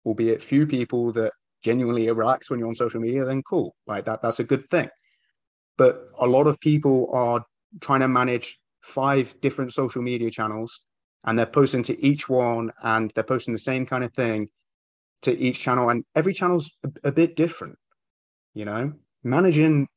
albeit 0.05 0.41
few 0.41 0.67
people 0.67 1.11
that 1.13 1.31
genuinely 1.63 2.09
relax 2.11 2.49
when 2.49 2.59
you're 2.59 2.67
on 2.67 2.75
social 2.75 2.99
media, 2.99 3.25
then 3.25 3.43
cool. 3.43 3.75
Like 3.87 4.05
that, 4.05 4.21
that's 4.21 4.39
a 4.39 4.43
good 4.43 4.69
thing. 4.69 4.89
But 5.77 6.07
a 6.19 6.27
lot 6.27 6.47
of 6.47 6.59
people 6.59 7.09
are 7.13 7.43
trying 7.79 8.01
to 8.01 8.07
manage 8.07 8.59
five 8.81 9.39
different 9.41 9.73
social 9.73 10.01
media 10.01 10.29
channels 10.31 10.81
and 11.23 11.37
they're 11.37 11.45
posting 11.45 11.83
to 11.83 12.03
each 12.03 12.27
one 12.27 12.71
and 12.83 13.11
they're 13.15 13.23
posting 13.23 13.53
the 13.53 13.59
same 13.59 13.85
kind 13.85 14.03
of 14.03 14.13
thing 14.13 14.49
to 15.21 15.37
each 15.37 15.59
channel. 15.59 15.89
And 15.89 16.03
every 16.15 16.33
channel's 16.33 16.71
a, 16.83 17.09
a 17.09 17.11
bit 17.11 17.35
different, 17.35 17.77
you 18.53 18.65
know? 18.65 18.93
Managing 19.23 19.87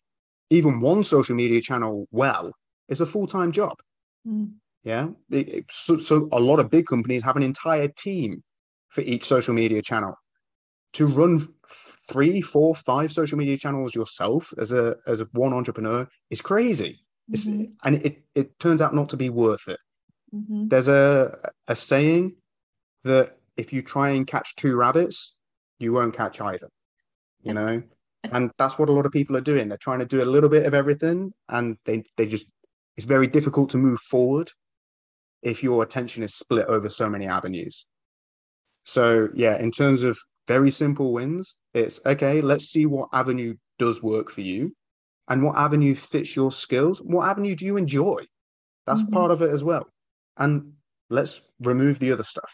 even 0.54 0.80
one 0.80 1.04
social 1.04 1.36
media 1.36 1.60
channel 1.60 2.06
well 2.10 2.52
is 2.88 3.00
a 3.00 3.06
full-time 3.06 3.52
job. 3.52 3.76
Mm. 4.26 4.54
yeah? 4.82 5.08
So, 5.70 5.98
so 5.98 6.28
a 6.32 6.40
lot 6.40 6.60
of 6.60 6.70
big 6.70 6.86
companies 6.86 7.22
have 7.22 7.36
an 7.36 7.42
entire 7.42 7.88
team 7.88 8.42
for 8.88 9.02
each 9.02 9.24
social 9.24 9.54
media 9.54 9.82
channel. 9.82 10.14
To 10.94 11.06
run 11.06 11.48
three 12.08 12.40
four 12.40 12.74
five 12.74 13.12
social 13.12 13.36
media 13.36 13.56
channels 13.56 13.94
yourself 13.94 14.52
as 14.58 14.72
a 14.72 14.96
as 15.06 15.20
a 15.20 15.24
one 15.32 15.52
entrepreneur 15.52 16.08
is 16.30 16.40
crazy. 16.40 17.00
Mm-hmm. 17.32 17.64
and 17.84 17.96
it 18.04 18.22
it 18.34 18.58
turns 18.58 18.82
out 18.82 18.94
not 18.94 19.08
to 19.08 19.16
be 19.16 19.30
worth 19.30 19.66
it. 19.66 19.80
Mm-hmm. 20.34 20.68
there's 20.68 20.88
a 20.88 21.38
a 21.68 21.76
saying 21.76 22.36
that 23.04 23.38
if 23.56 23.72
you 23.72 23.82
try 23.82 24.10
and 24.10 24.26
catch 24.26 24.56
two 24.56 24.76
rabbits 24.76 25.36
you 25.78 25.92
won't 25.92 26.14
catch 26.14 26.40
either 26.40 26.68
you 27.42 27.54
know 27.54 27.82
and 28.32 28.50
that's 28.58 28.78
what 28.78 28.88
a 28.88 28.92
lot 28.92 29.06
of 29.06 29.12
people 29.12 29.36
are 29.36 29.42
doing. 29.42 29.68
They're 29.68 29.78
trying 29.78 30.00
to 30.00 30.06
do 30.06 30.22
a 30.22 30.24
little 30.24 30.48
bit 30.48 30.66
of 30.66 30.74
everything 30.74 31.32
and 31.48 31.76
they 31.84 32.04
they 32.16 32.26
just 32.26 32.46
it's 32.96 33.06
very 33.06 33.26
difficult 33.26 33.70
to 33.70 33.78
move 33.78 33.98
forward 34.00 34.50
if 35.42 35.62
your 35.62 35.82
attention 35.82 36.22
is 36.22 36.34
split 36.34 36.66
over 36.66 36.88
so 36.88 37.08
many 37.08 37.26
avenues. 37.26 37.86
So 38.84 39.28
yeah 39.34 39.58
in 39.58 39.70
terms 39.70 40.02
of 40.02 40.18
very 40.46 40.70
simple 40.70 41.12
wins 41.12 41.56
it's 41.72 42.00
okay 42.04 42.42
let's 42.42 42.66
see 42.66 42.84
what 42.84 43.08
avenue 43.14 43.54
does 43.78 44.02
work 44.02 44.30
for 44.30 44.42
you 44.42 44.74
and 45.28 45.42
what 45.42 45.56
avenue 45.56 45.94
fits 45.94 46.36
your 46.36 46.52
skills. 46.52 47.00
What 47.00 47.28
avenue 47.28 47.56
do 47.56 47.64
you 47.64 47.76
enjoy? 47.76 48.24
That's 48.86 49.02
mm-hmm. 49.02 49.14
part 49.14 49.30
of 49.30 49.40
it 49.40 49.50
as 49.50 49.64
well. 49.64 49.86
And 50.36 50.74
let's 51.08 51.40
remove 51.60 51.98
the 51.98 52.12
other 52.12 52.22
stuff 52.22 52.52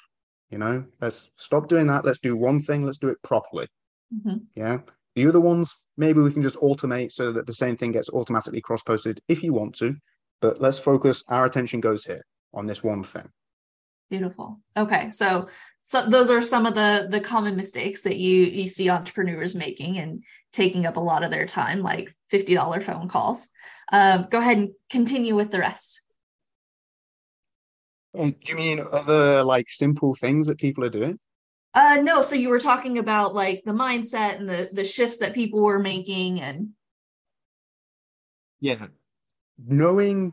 you 0.51 0.59
know? 0.59 0.85
Let's 1.01 1.31
stop 1.37 1.69
doing 1.69 1.87
that. 1.87 2.05
Let's 2.05 2.19
do 2.19 2.37
one 2.37 2.61
thing. 2.61 2.85
Let's 2.85 2.99
do 2.99 3.09
it 3.09 3.23
properly. 3.23 3.67
Mm-hmm. 4.13 4.39
yeah 4.57 4.79
the 5.15 5.27
other 5.27 5.41
ones, 5.41 5.75
maybe 5.97 6.21
we 6.21 6.33
can 6.33 6.43
just 6.43 6.57
automate 6.57 7.13
so 7.13 7.33
that 7.33 7.47
the 7.47 7.53
same 7.53 7.77
thing 7.77 7.93
gets 7.93 8.11
automatically 8.11 8.61
cross 8.61 8.83
posted 8.83 9.21
if 9.29 9.43
you 9.43 9.53
want 9.53 9.75
to. 9.77 9.97
But 10.41 10.61
let's 10.61 10.79
focus, 10.79 11.23
our 11.29 11.45
attention 11.45 11.81
goes 11.81 12.05
here 12.05 12.25
on 12.55 12.67
this 12.67 12.83
one 12.83 13.03
thing. 13.03 13.29
Beautiful. 14.09 14.61
Okay. 14.77 15.11
So 15.11 15.49
so 15.83 16.07
those 16.07 16.31
are 16.31 16.43
some 16.43 16.67
of 16.67 16.75
the 16.75 17.07
the 17.09 17.21
common 17.21 17.57
mistakes 17.57 18.03
that 18.03 18.17
you 18.17 18.45
you 18.45 18.67
see 18.67 18.91
entrepreneurs 18.91 19.55
making 19.55 19.99
and 19.99 20.25
taking 20.53 20.85
up 20.85 20.97
a 20.97 21.01
lot 21.01 21.23
of 21.23 21.31
their 21.31 21.47
time, 21.47 21.81
like 21.81 22.13
$50 22.33 22.83
phone 22.83 23.09
calls. 23.09 23.51
Um, 23.93 24.27
go 24.31 24.39
ahead 24.39 24.59
and 24.59 24.71
continue 24.89 25.37
with 25.37 25.51
the 25.51 25.61
rest. 25.61 26.03
Um, 28.19 28.35
do 28.45 28.53
you 28.53 28.59
mean 28.59 28.85
other 28.91 29.45
like 29.45 29.71
simple 29.71 30.15
things 30.17 30.49
that 30.49 30.59
people 30.59 30.85
are 30.85 30.91
doing? 30.91 31.19
Uh, 31.75 31.99
no. 32.03 32.23
So 32.23 32.35
you 32.35 32.49
were 32.49 32.59
talking 32.59 32.99
about 32.99 33.35
like 33.35 33.63
the 33.65 33.73
mindset 33.73 34.39
and 34.39 34.49
the 34.49 34.71
the 34.73 34.85
shifts 34.85 35.19
that 35.19 35.35
people 35.35 35.61
were 35.61 35.79
making, 35.79 36.41
and 36.41 36.71
yeah, 38.61 38.87
knowing 39.67 40.33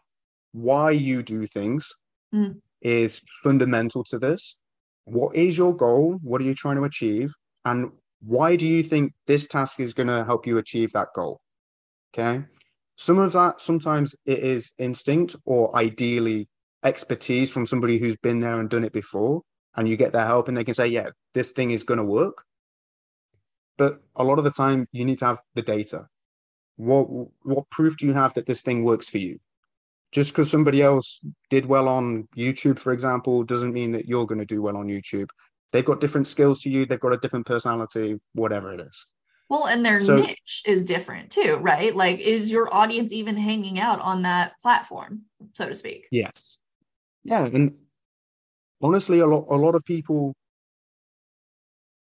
why 0.52 0.92
you 0.92 1.22
do 1.22 1.46
things 1.46 1.96
mm. 2.34 2.60
is 2.82 3.22
fundamental 3.44 4.04
to 4.06 4.18
this. 4.18 4.58
What 5.06 5.36
is 5.36 5.58
your 5.58 5.76
goal? 5.76 6.20
What 6.24 6.42
are 6.42 6.46
you 6.46 6.56
trying 6.56 6.78
to 6.78 6.84
achieve? 6.84 7.34
And 7.66 7.92
why 8.22 8.56
do 8.56 8.66
you 8.66 8.84
think 8.84 9.14
this 9.26 9.48
task 9.48 9.80
is 9.80 9.94
going 9.94 10.08
to 10.08 10.26
help 10.26 10.48
you 10.48 10.58
achieve 10.58 10.92
that 10.94 11.10
goal? 11.14 11.40
Okay. 12.14 12.44
Some 12.96 13.20
of 13.20 13.32
that, 13.34 13.62
sometimes 13.62 14.16
it 14.26 14.40
is 14.40 14.72
instinct 14.80 15.36
or 15.46 15.76
ideally 15.76 16.50
expertise 16.84 17.52
from 17.52 17.66
somebody 17.66 18.00
who's 18.00 18.16
been 18.16 18.40
there 18.40 18.60
and 18.60 18.70
done 18.70 18.84
it 18.84 18.94
before. 18.94 19.44
And 19.78 19.88
you 19.88 19.96
get 19.96 20.12
their 20.12 20.26
help 20.26 20.48
and 20.48 20.58
they 20.58 20.64
can 20.64 20.74
say, 20.74 20.88
yeah, 20.88 21.12
this 21.34 21.52
thing 21.52 21.72
is 21.72 21.84
going 21.84 22.00
to 22.00 22.04
work. 22.04 22.44
But 23.78 24.02
a 24.16 24.24
lot 24.24 24.40
of 24.40 24.44
the 24.44 24.52
time, 24.52 24.88
you 24.92 25.06
need 25.06 25.20
to 25.20 25.26
have 25.26 25.40
the 25.54 25.62
data. 25.62 26.08
What, 26.78 27.04
what 27.44 27.70
proof 27.70 27.96
do 27.98 28.08
you 28.08 28.14
have 28.14 28.34
that 28.34 28.48
this 28.48 28.62
thing 28.62 28.84
works 28.84 29.08
for 29.08 29.20
you? 29.20 29.40
Just 30.12 30.32
because 30.32 30.50
somebody 30.50 30.82
else 30.82 31.20
did 31.50 31.66
well 31.66 31.88
on 31.88 32.28
YouTube, 32.36 32.80
for 32.80 32.92
example, 32.92 33.44
doesn't 33.44 33.74
mean 33.74 33.92
that 33.92 34.08
you're 34.08 34.26
going 34.26 34.40
to 34.40 34.46
do 34.46 34.62
well 34.62 34.78
on 34.78 34.88
YouTube. 34.88 35.30
They've 35.72 35.86
got 35.86 36.02
different 36.02 36.28
skills 36.28 36.62
to 36.62 36.70
you. 36.70 36.86
They've 36.86 37.00
got 37.00 37.14
a 37.14 37.18
different 37.18 37.46
personality, 37.46 38.20
whatever 38.34 38.74
it 38.74 38.80
is. 38.80 39.06
Well, 39.50 39.68
and 39.68 39.86
their 39.86 40.00
so, 40.00 40.18
niche 40.18 40.64
is 40.66 40.84
different 40.84 41.30
too, 41.32 41.58
right? 41.62 41.96
Like, 41.96 42.20
is 42.20 42.50
your 42.50 42.74
audience 42.74 43.12
even 43.12 43.38
hanging 43.38 43.80
out 43.80 44.00
on 44.02 44.24
that 44.24 44.54
platform, 44.62 45.24
so 45.54 45.70
to 45.70 45.76
speak? 45.76 46.08
Yes. 46.12 46.60
Yeah, 47.24 47.46
and 47.46 47.76
honestly, 48.82 49.20
a 49.20 49.28
lot 49.28 49.46
a 49.50 49.56
lot 49.56 49.76
of 49.76 49.84
people 49.86 50.34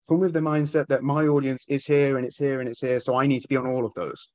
come 0.08 0.20
with 0.20 0.32
the 0.32 0.40
mindset 0.40 0.86
that 0.88 1.02
my 1.02 1.26
audience 1.26 1.64
is 1.68 1.86
here 1.86 2.16
and 2.16 2.26
it's 2.26 2.38
here 2.38 2.60
and 2.60 2.68
it's 2.68 2.80
here, 2.80 3.00
so 3.00 3.16
I 3.16 3.26
need 3.26 3.40
to 3.40 3.48
be 3.48 3.56
on 3.56 3.66
all 3.66 3.84
of 3.84 3.94
those. 3.94 4.28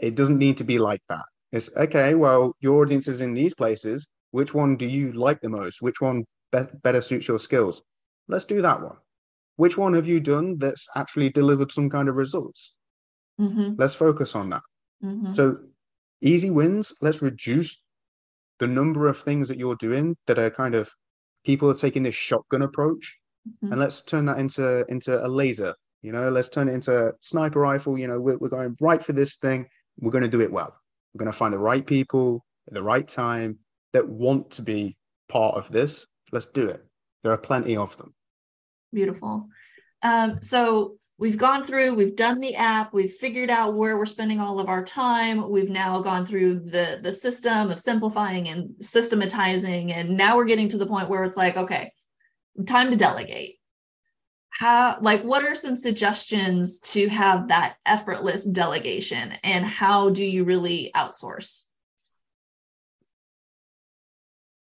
It 0.00 0.14
doesn't 0.16 0.38
need 0.38 0.56
to 0.58 0.64
be 0.64 0.78
like 0.78 1.00
that. 1.08 1.24
It's 1.52 1.70
okay. 1.76 2.14
Well, 2.14 2.54
your 2.60 2.82
audience 2.82 3.06
is 3.08 3.20
in 3.20 3.34
these 3.34 3.54
places. 3.54 4.06
Which 4.32 4.52
one 4.52 4.76
do 4.76 4.86
you 4.86 5.12
like 5.12 5.40
the 5.40 5.48
most? 5.48 5.80
Which 5.80 6.00
one 6.00 6.24
be- 6.50 6.66
better 6.82 7.00
suits 7.00 7.28
your 7.28 7.38
skills? 7.38 7.82
Let's 8.26 8.44
do 8.44 8.60
that 8.62 8.82
one. 8.82 8.96
Which 9.56 9.78
one 9.78 9.94
have 9.94 10.08
you 10.08 10.18
done 10.18 10.58
that's 10.58 10.88
actually 10.96 11.30
delivered 11.30 11.70
some 11.70 11.88
kind 11.88 12.08
of 12.08 12.16
results? 12.16 12.74
Mm-hmm. 13.40 13.74
Let's 13.78 13.94
focus 13.94 14.34
on 14.34 14.50
that. 14.50 14.62
Mm-hmm. 15.04 15.30
So, 15.30 15.58
easy 16.20 16.50
wins. 16.50 16.92
Let's 17.00 17.22
reduce 17.22 17.80
the 18.58 18.66
number 18.66 19.06
of 19.06 19.18
things 19.18 19.48
that 19.48 19.58
you're 19.58 19.76
doing 19.76 20.16
that 20.26 20.38
are 20.38 20.50
kind 20.50 20.74
of 20.74 20.90
people 21.44 21.70
are 21.70 21.74
taking 21.74 22.02
this 22.02 22.14
shotgun 22.14 22.62
approach, 22.62 23.18
mm-hmm. 23.48 23.72
and 23.72 23.80
let's 23.80 24.02
turn 24.02 24.24
that 24.26 24.38
into 24.38 24.84
into 24.86 25.24
a 25.24 25.28
laser. 25.28 25.74
You 26.02 26.12
know, 26.12 26.28
let's 26.28 26.48
turn 26.50 26.68
it 26.68 26.72
into 26.72 27.08
a 27.08 27.12
sniper 27.20 27.60
rifle. 27.60 27.96
You 27.98 28.08
know, 28.08 28.20
we're, 28.20 28.36
we're 28.36 28.50
going 28.50 28.76
right 28.80 29.02
for 29.02 29.12
this 29.12 29.36
thing. 29.36 29.66
We're 29.98 30.10
going 30.10 30.24
to 30.24 30.28
do 30.28 30.42
it 30.42 30.52
well. 30.52 30.76
We're 31.14 31.20
going 31.20 31.32
to 31.32 31.38
find 31.38 31.52
the 31.52 31.58
right 31.58 31.86
people 31.86 32.44
at 32.68 32.74
the 32.74 32.82
right 32.82 33.06
time 33.06 33.58
that 33.92 34.06
want 34.06 34.50
to 34.52 34.62
be 34.62 34.96
part 35.28 35.56
of 35.56 35.70
this. 35.70 36.06
Let's 36.30 36.46
do 36.46 36.66
it. 36.66 36.84
There 37.22 37.32
are 37.32 37.38
plenty 37.38 37.76
of 37.76 37.96
them. 37.96 38.12
Beautiful. 38.92 39.48
Um, 40.02 40.42
so 40.42 40.96
we've 41.18 41.38
gone 41.38 41.64
through, 41.64 41.94
we've 41.94 42.16
done 42.16 42.40
the 42.40 42.54
app, 42.54 42.92
we've 42.92 43.12
figured 43.12 43.50
out 43.50 43.74
where 43.74 43.96
we're 43.96 44.06
spending 44.06 44.40
all 44.40 44.60
of 44.60 44.68
our 44.68 44.84
time. 44.84 45.48
We've 45.50 45.70
now 45.70 46.00
gone 46.02 46.26
through 46.26 46.60
the 46.60 47.00
the 47.02 47.12
system 47.12 47.70
of 47.70 47.80
simplifying 47.80 48.48
and 48.48 48.74
systematizing, 48.80 49.92
and 49.92 50.16
now 50.16 50.36
we're 50.36 50.44
getting 50.44 50.68
to 50.68 50.78
the 50.78 50.86
point 50.86 51.08
where 51.08 51.24
it's 51.24 51.36
like, 51.36 51.56
okay, 51.56 51.92
time 52.66 52.90
to 52.90 52.96
delegate. 52.96 53.58
How 54.50 54.98
like 55.00 55.22
what 55.22 55.44
are 55.44 55.54
some 55.54 55.76
suggestions 55.76 56.80
to 56.80 57.08
have 57.08 57.48
that 57.48 57.76
effortless 57.86 58.44
delegation 58.44 59.32
and 59.42 59.64
how 59.64 60.10
do 60.10 60.24
you 60.24 60.44
really 60.44 60.92
outsource? 60.94 61.64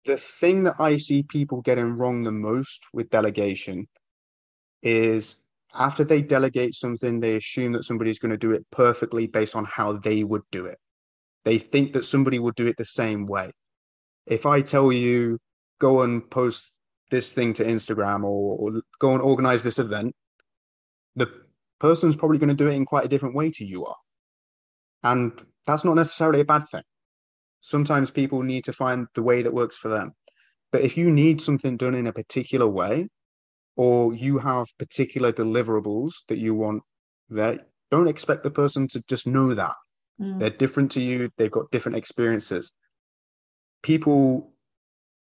the 0.10 0.18
thing 0.18 0.64
that 0.64 0.76
I 0.80 0.98
see 0.98 1.22
people 1.22 1.62
getting 1.62 1.98
wrong 1.98 2.24
the 2.24 2.32
most 2.32 2.86
with 2.94 3.12
delegation 3.12 3.88
is 4.82 5.36
after 5.80 6.04
they 6.04 6.22
delegate 6.22 6.76
something, 6.76 7.20
they 7.20 7.38
assume 7.38 7.72
that 7.74 7.84
somebody's 7.84 8.20
going 8.20 8.32
to 8.32 8.38
do 8.38 8.52
it 8.52 8.66
perfectly 8.72 9.28
based 9.28 9.56
on 9.56 9.66
how 9.66 9.94
they 9.94 10.24
would 10.24 10.44
do 10.52 10.66
it. 10.66 10.78
They 11.46 11.58
think 11.58 11.94
that 11.94 12.06
somebody 12.06 12.38
would 12.38 12.56
do 12.56 12.68
it 12.68 12.78
the 12.78 12.86
same 12.86 13.26
way. 13.26 13.52
If 14.28 14.46
I 14.46 14.62
tell 14.62 14.92
you, 14.92 15.40
go 15.80 16.02
and 16.02 16.30
post 16.30 16.72
this 17.10 17.34
thing 17.34 17.54
to 17.54 17.64
Instagram 17.64 18.24
or, 18.24 18.58
or 18.58 18.82
go 19.00 19.14
and 19.14 19.22
organize 19.22 19.64
this 19.64 19.80
event, 19.80 20.14
the 21.16 21.32
person's 21.80 22.16
probably 22.16 22.38
going 22.38 22.50
to 22.50 22.54
do 22.54 22.68
it 22.68 22.76
in 22.76 22.86
quite 22.86 23.06
a 23.06 23.10
different 23.10 23.36
way 23.36 23.50
to 23.52 23.66
you 23.66 23.86
are. 23.86 23.96
And 25.02 25.32
that's 25.66 25.86
not 25.86 25.96
necessarily 25.96 26.42
a 26.42 26.46
bad 26.46 26.68
thing 26.68 26.84
sometimes 27.62 28.12
people 28.12 28.44
need 28.44 28.64
to 28.66 28.74
find 28.74 29.08
the 29.16 29.24
way 29.24 29.42
that 29.42 29.54
works 29.54 29.78
for 29.78 29.90
them. 29.90 30.14
But 30.72 30.82
if 30.82 30.98
you 30.98 31.10
need 31.10 31.42
something 31.42 31.78
done 31.78 31.96
in 31.96 32.08
a 32.08 32.14
particular 32.14 32.68
way, 32.68 33.10
or 33.80 34.14
you 34.14 34.38
have 34.38 34.68
particular 34.78 35.32
deliverables 35.32 36.12
that 36.28 36.38
you 36.38 36.54
want 36.54 36.84
there, 37.30 37.60
don't 37.90 38.10
expect 38.10 38.44
the 38.44 38.52
person 38.52 38.90
to 38.90 39.02
just 39.08 39.26
know 39.26 39.54
that. 39.54 39.74
Mm. 40.22 40.38
They're 40.38 40.50
different 40.50 40.92
to 40.92 41.00
you, 41.00 41.30
they've 41.38 41.50
got 41.50 41.72
different 41.72 41.98
experiences. 41.98 42.74
People 43.82 44.52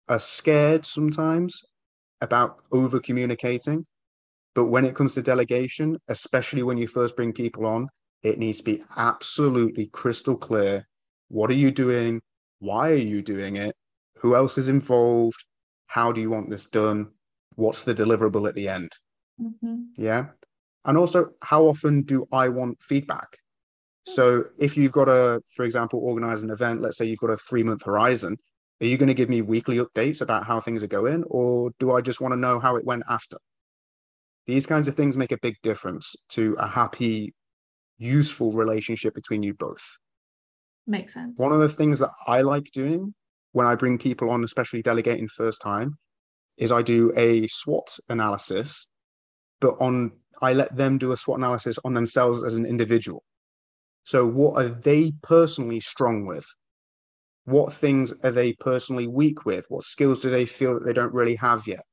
are 0.09 0.19
scared 0.19 0.87
sometimes 0.87 1.63
about 2.23 2.63
over 2.73 2.99
communicating. 2.99 3.85
But 4.55 4.69
when 4.69 4.87
it 4.87 4.95
comes 4.95 5.15
to 5.17 5.23
delegation, 5.23 5.99
especially 6.09 6.63
when 6.63 6.79
you 6.79 6.87
first 6.87 7.17
bring 7.17 7.35
people 7.35 7.67
on, 7.67 7.87
it 8.23 8.39
needs 8.39 8.59
to 8.59 8.65
be 8.65 8.83
absolutely 8.97 9.89
crystal 9.89 10.39
clear 10.39 10.89
what 11.29 11.51
are 11.51 11.61
you 11.65 11.71
doing? 11.71 12.23
Why 12.61 12.93
are 12.93 13.05
you 13.13 13.21
doing 13.21 13.57
it? 13.57 13.77
Who 14.21 14.35
else 14.35 14.57
is 14.57 14.71
involved? 14.71 15.45
How 15.89 16.13
do 16.13 16.23
you 16.23 16.31
want 16.31 16.49
this 16.49 16.65
done? 16.65 17.09
What's 17.59 17.83
the 17.83 17.93
deliverable 17.93 18.49
at 18.49 18.55
the 18.55 18.69
end? 18.69 18.93
Mm-hmm. 19.43 19.87
Yeah. 19.97 20.27
And 20.85 20.97
also, 20.97 21.31
how 21.43 21.65
often 21.65 22.03
do 22.03 22.25
I 22.31 22.49
want 22.49 22.81
feedback? 22.81 23.27
So, 24.07 24.45
if 24.59 24.77
you've 24.77 24.93
got 24.93 25.09
a, 25.09 25.43
for 25.51 25.65
example, 25.65 25.99
organize 25.99 26.45
an 26.45 26.51
event, 26.51 26.83
let's 26.83 26.97
say 26.97 27.07
you've 27.07 27.19
got 27.19 27.31
a 27.31 27.37
three 27.37 27.65
month 27.65 27.83
horizon, 27.85 28.37
are 28.81 28.87
you 28.87 28.97
going 28.97 29.09
to 29.09 29.15
give 29.15 29.29
me 29.29 29.43
weekly 29.43 29.79
updates 29.79 30.23
about 30.23 30.47
how 30.47 30.61
things 30.61 30.85
are 30.85 30.89
going? 30.89 31.25
Or 31.25 31.73
do 31.81 31.91
I 31.91 32.01
just 32.01 32.21
want 32.21 32.31
to 32.31 32.39
know 32.39 32.61
how 32.61 32.77
it 32.77 32.85
went 32.85 33.03
after? 33.09 33.39
These 34.47 34.67
kinds 34.67 34.87
of 34.87 34.95
things 34.95 35.17
make 35.17 35.33
a 35.33 35.39
big 35.43 35.57
difference 35.65 36.15
to 36.31 36.55
a 36.61 36.69
happy, 36.69 37.35
useful 37.99 38.53
relationship 38.53 39.15
between 39.15 39.43
you 39.43 39.53
both. 39.53 39.99
Makes 40.87 41.15
sense. 41.15 41.37
One 41.41 41.51
of 41.51 41.59
the 41.59 41.69
things 41.69 41.99
that 41.99 42.11
I 42.29 42.43
like 42.43 42.71
doing 42.73 43.15
when 43.51 43.67
I 43.67 43.75
bring 43.75 43.99
people 43.99 44.31
on, 44.31 44.45
especially 44.45 44.81
delegating 44.81 45.27
first 45.27 45.61
time, 45.61 45.99
is 46.59 46.73
I 46.73 46.83
do 46.83 47.13
a 47.17 47.47
SWOT 47.47 47.99
analysis, 48.09 48.89
but 49.61 49.77
on 49.81 50.13
I 50.41 50.53
let 50.53 50.77
them 50.77 50.99
do 50.99 51.13
a 51.13 51.17
SWOT 51.17 51.39
analysis 51.39 51.79
on 51.85 51.95
themselves 51.95 52.45
as 52.45 52.55
an 52.55 52.67
individual. 52.67 53.25
So 54.05 54.27
what 54.27 54.63
are 54.63 54.69
they 54.69 55.13
personally 55.23 55.81
strong 55.81 56.27
with? 56.27 56.47
What 57.45 57.73
things 57.73 58.13
are 58.23 58.31
they 58.31 58.53
personally 58.53 59.07
weak 59.07 59.45
with? 59.45 59.67
What 59.69 59.85
skills 59.85 60.21
do 60.21 60.31
they 60.31 60.47
feel 60.47 60.75
that 60.75 60.85
they 60.85 60.93
don't 60.93 61.15
really 61.15 61.37
have 61.37 61.67
yet? 61.67 61.85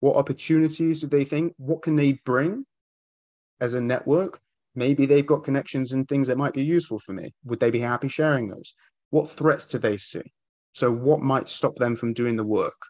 What 0.00 0.16
opportunities 0.16 1.00
do 1.00 1.06
they 1.06 1.24
think? 1.24 1.54
What 1.56 1.82
can 1.82 1.96
they 1.96 2.20
bring 2.24 2.64
as 3.60 3.74
a 3.74 3.80
network? 3.80 4.40
Maybe 4.74 5.06
they've 5.06 5.26
got 5.26 5.44
connections 5.44 5.92
and 5.92 6.08
things 6.08 6.28
that 6.28 6.38
might 6.38 6.54
be 6.54 6.64
useful 6.64 6.98
for 6.98 7.12
me. 7.12 7.32
Would 7.44 7.60
they 7.60 7.70
be 7.70 7.80
happy 7.80 8.08
sharing 8.08 8.48
those? 8.48 8.74
What 9.10 9.30
threats 9.30 9.66
do 9.66 9.78
they 9.78 9.96
see? 9.96 10.32
So, 10.72 10.90
what 10.92 11.20
might 11.20 11.48
stop 11.48 11.76
them 11.76 11.94
from 11.94 12.12
doing 12.12 12.36
the 12.36 12.44
work? 12.44 12.80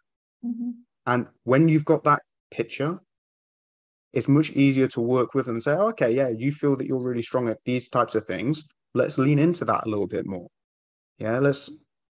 Mm-hmm. 0.43 0.71
And 1.05 1.27
when 1.43 1.69
you've 1.69 1.85
got 1.85 2.03
that 2.03 2.21
picture, 2.51 2.99
it's 4.13 4.27
much 4.27 4.51
easier 4.51 4.87
to 4.87 5.01
work 5.01 5.33
with 5.33 5.47
and 5.47 5.61
say, 5.61 5.73
oh, 5.73 5.89
okay, 5.89 6.11
yeah, 6.11 6.29
you 6.29 6.51
feel 6.51 6.75
that 6.77 6.87
you're 6.87 7.03
really 7.03 7.21
strong 7.21 7.49
at 7.49 7.57
these 7.65 7.89
types 7.89 8.15
of 8.15 8.25
things. 8.25 8.63
Let's 8.93 9.17
lean 9.17 9.39
into 9.39 9.65
that 9.65 9.85
a 9.85 9.89
little 9.89 10.07
bit 10.07 10.25
more. 10.25 10.47
Yeah, 11.17 11.39
let's 11.39 11.69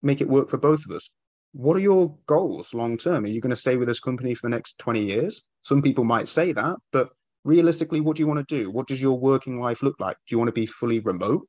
make 0.02 0.20
it 0.20 0.28
work 0.28 0.48
for 0.48 0.58
both 0.58 0.84
of 0.88 0.94
us. 0.94 1.08
What 1.52 1.76
are 1.76 1.80
your 1.80 2.16
goals 2.26 2.72
long 2.72 2.96
term? 2.96 3.24
Are 3.24 3.28
you 3.28 3.40
going 3.40 3.50
to 3.50 3.56
stay 3.56 3.76
with 3.76 3.88
this 3.88 4.00
company 4.00 4.34
for 4.34 4.46
the 4.46 4.54
next 4.54 4.78
20 4.78 5.02
years? 5.02 5.42
Some 5.62 5.82
people 5.82 6.04
might 6.04 6.28
say 6.28 6.52
that, 6.52 6.76
but 6.92 7.10
realistically, 7.44 8.00
what 8.00 8.16
do 8.16 8.22
you 8.22 8.28
want 8.28 8.46
to 8.46 8.54
do? 8.54 8.70
What 8.70 8.86
does 8.86 9.02
your 9.02 9.18
working 9.18 9.60
life 9.60 9.82
look 9.82 9.98
like? 9.98 10.16
Do 10.28 10.34
you 10.34 10.38
want 10.38 10.48
to 10.48 10.52
be 10.52 10.66
fully 10.66 11.00
remote? 11.00 11.48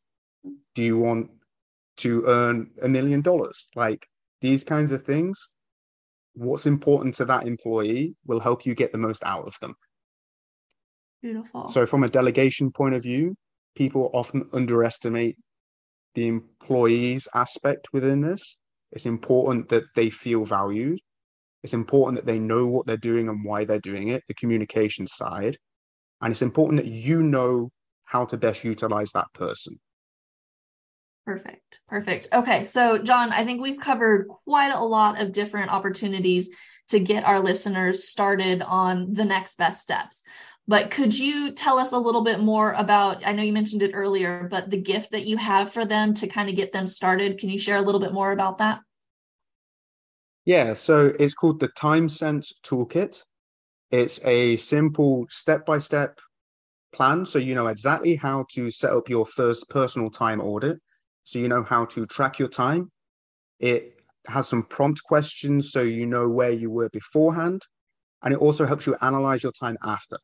Do 0.73 0.81
you 0.81 0.97
want 0.97 1.29
to 1.97 2.23
earn 2.25 2.71
a 2.81 2.87
million 2.87 3.21
dollars? 3.21 3.67
Like 3.75 4.07
these 4.41 4.63
kinds 4.63 4.91
of 4.91 5.03
things, 5.03 5.49
what's 6.33 6.65
important 6.65 7.15
to 7.15 7.25
that 7.25 7.47
employee 7.47 8.15
will 8.25 8.39
help 8.39 8.65
you 8.65 8.75
get 8.75 8.91
the 8.91 8.97
most 8.97 9.23
out 9.23 9.45
of 9.45 9.55
them. 9.61 9.75
Beautiful. 11.21 11.67
So, 11.69 11.85
from 11.85 12.03
a 12.03 12.07
delegation 12.07 12.71
point 12.71 12.95
of 12.95 13.03
view, 13.03 13.35
people 13.75 14.09
often 14.13 14.49
underestimate 14.53 15.35
the 16.15 16.27
employees 16.27 17.27
aspect 17.33 17.89
within 17.93 18.21
this. 18.21 18.57
It's 18.91 19.05
important 19.05 19.69
that 19.69 19.83
they 19.95 20.09
feel 20.09 20.45
valued. 20.45 20.99
It's 21.61 21.73
important 21.73 22.15
that 22.15 22.25
they 22.25 22.39
know 22.39 22.67
what 22.67 22.87
they're 22.87 22.97
doing 22.97 23.27
and 23.27 23.43
why 23.43 23.65
they're 23.65 23.79
doing 23.79 24.07
it, 24.07 24.23
the 24.27 24.33
communication 24.33 25.07
side. 25.07 25.57
And 26.21 26.31
it's 26.31 26.41
important 26.41 26.81
that 26.81 26.89
you 26.89 27.21
know 27.21 27.69
how 28.05 28.25
to 28.25 28.37
best 28.37 28.63
utilize 28.63 29.11
that 29.11 29.27
person. 29.33 29.77
Perfect. 31.29 31.81
Perfect. 31.87 32.27
Okay. 32.33 32.63
So, 32.63 32.97
John, 32.97 33.31
I 33.31 33.45
think 33.45 33.61
we've 33.61 33.79
covered 33.79 34.27
quite 34.27 34.73
a 34.73 34.83
lot 34.83 35.21
of 35.21 35.31
different 35.31 35.69
opportunities 35.69 36.49
to 36.87 36.99
get 36.99 37.23
our 37.23 37.39
listeners 37.39 38.05
started 38.05 38.63
on 38.63 39.13
the 39.13 39.25
next 39.25 39.59
best 39.59 39.79
steps. 39.79 40.23
But 40.67 40.89
could 40.89 41.15
you 41.15 41.51
tell 41.51 41.77
us 41.77 41.91
a 41.91 41.99
little 41.99 42.23
bit 42.23 42.39
more 42.39 42.71
about? 42.71 43.27
I 43.27 43.33
know 43.33 43.43
you 43.43 43.53
mentioned 43.53 43.83
it 43.83 43.91
earlier, 43.93 44.47
but 44.49 44.71
the 44.71 44.81
gift 44.81 45.11
that 45.11 45.27
you 45.27 45.37
have 45.37 45.71
for 45.71 45.85
them 45.85 46.15
to 46.15 46.27
kind 46.27 46.49
of 46.49 46.55
get 46.55 46.73
them 46.73 46.87
started. 46.87 47.37
Can 47.37 47.51
you 47.51 47.59
share 47.59 47.77
a 47.77 47.83
little 47.83 48.01
bit 48.01 48.11
more 48.11 48.31
about 48.31 48.57
that? 48.57 48.79
Yeah. 50.45 50.73
So, 50.73 51.13
it's 51.19 51.35
called 51.35 51.59
the 51.59 51.67
Time 51.67 52.09
Sense 52.09 52.53
Toolkit. 52.63 53.23
It's 53.91 54.19
a 54.25 54.55
simple 54.55 55.27
step 55.29 55.63
by 55.63 55.77
step 55.77 56.19
plan. 56.91 57.23
So, 57.23 57.37
you 57.37 57.53
know 57.53 57.67
exactly 57.67 58.15
how 58.15 58.47
to 58.53 58.71
set 58.71 58.93
up 58.93 59.09
your 59.09 59.27
first 59.27 59.69
personal 59.69 60.09
time 60.09 60.41
audit 60.41 60.79
so 61.29 61.37
you 61.37 61.47
know 61.47 61.63
how 61.63 61.85
to 61.85 62.07
track 62.07 62.39
your 62.39 62.47
time. 62.47 62.91
It 63.59 64.01
has 64.27 64.47
some 64.47 64.63
prompt 64.63 65.03
questions 65.03 65.71
so 65.71 65.81
you 65.81 66.07
know 66.07 66.27
where 66.27 66.49
you 66.49 66.71
were 66.71 66.89
beforehand. 66.89 67.61
And 68.23 68.33
it 68.33 68.39
also 68.39 68.65
helps 68.65 68.87
you 68.87 68.95
analyze 69.01 69.43
your 69.43 69.51
time 69.51 69.77
after. 69.83 70.17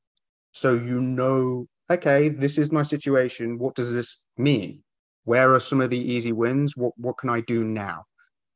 So 0.51 0.73
you 0.73 0.99
know, 0.99 1.67
okay, 1.91 2.29
this 2.29 2.57
is 2.57 2.71
my 2.71 2.81
situation. 2.81 3.59
What 3.59 3.75
does 3.75 3.93
this 3.93 4.23
mean? 4.37 4.83
Where 5.25 5.53
are 5.53 5.59
some 5.59 5.79
of 5.79 5.91
the 5.91 5.99
easy 5.99 6.31
wins? 6.31 6.75
What 6.75 6.93
what 6.97 7.17
can 7.19 7.29
I 7.29 7.41
do 7.41 7.63
now? 7.63 8.05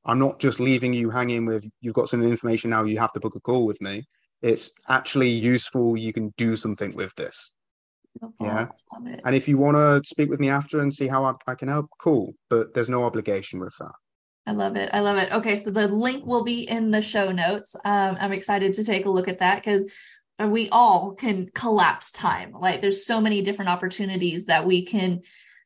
I'm 0.05 0.17
not 0.17 0.39
just 0.39 0.59
leaving 0.59 0.93
you 0.93 1.11
hanging 1.11 1.45
with 1.45 1.67
you've 1.81 1.93
got 1.93 2.09
some 2.09 2.23
information 2.23 2.71
now, 2.71 2.83
you 2.83 2.97
have 2.99 3.13
to 3.13 3.19
book 3.19 3.35
a 3.35 3.39
call 3.39 3.65
with 3.65 3.79
me. 3.79 4.05
It's 4.41 4.71
actually 4.87 5.29
useful. 5.29 5.97
You 5.97 6.13
can 6.13 6.33
do 6.37 6.55
something 6.55 6.95
with 6.95 7.13
this. 7.15 7.51
Yeah. 8.39 8.67
And 9.23 9.35
if 9.35 9.47
you 9.47 9.57
want 9.57 9.77
to 9.77 10.01
speak 10.07 10.29
with 10.29 10.39
me 10.39 10.49
after 10.49 10.81
and 10.81 10.93
see 10.93 11.07
how 11.07 11.23
I, 11.23 11.33
I, 11.47 11.55
can 11.55 11.67
help, 11.67 11.89
cool. 11.99 12.33
But 12.49 12.73
there's 12.73 12.89
no 12.89 13.03
obligation 13.03 13.59
with 13.59 13.75
that. 13.79 13.91
I 14.45 14.51
love 14.51 14.75
it. 14.75 14.89
I 14.93 15.01
love 15.01 15.17
it. 15.17 15.31
Okay. 15.31 15.57
So 15.57 15.69
the 15.71 15.87
link 15.87 16.25
will 16.25 16.43
be 16.43 16.67
in 16.67 16.91
the 16.91 17.01
show 17.01 17.31
notes. 17.31 17.75
Um, 17.85 18.17
I'm 18.19 18.31
excited 18.31 18.73
to 18.73 18.83
take 18.83 19.05
a 19.05 19.09
look 19.09 19.27
at 19.27 19.39
that 19.39 19.55
because 19.55 19.91
we 20.39 20.69
all 20.69 21.13
can 21.13 21.49
collapse 21.53 22.11
time. 22.11 22.53
Like 22.53 22.81
there's 22.81 23.05
so 23.05 23.21
many 23.21 23.41
different 23.41 23.69
opportunities 23.69 24.45
that 24.45 24.65
we 24.65 24.85
can 24.85 25.21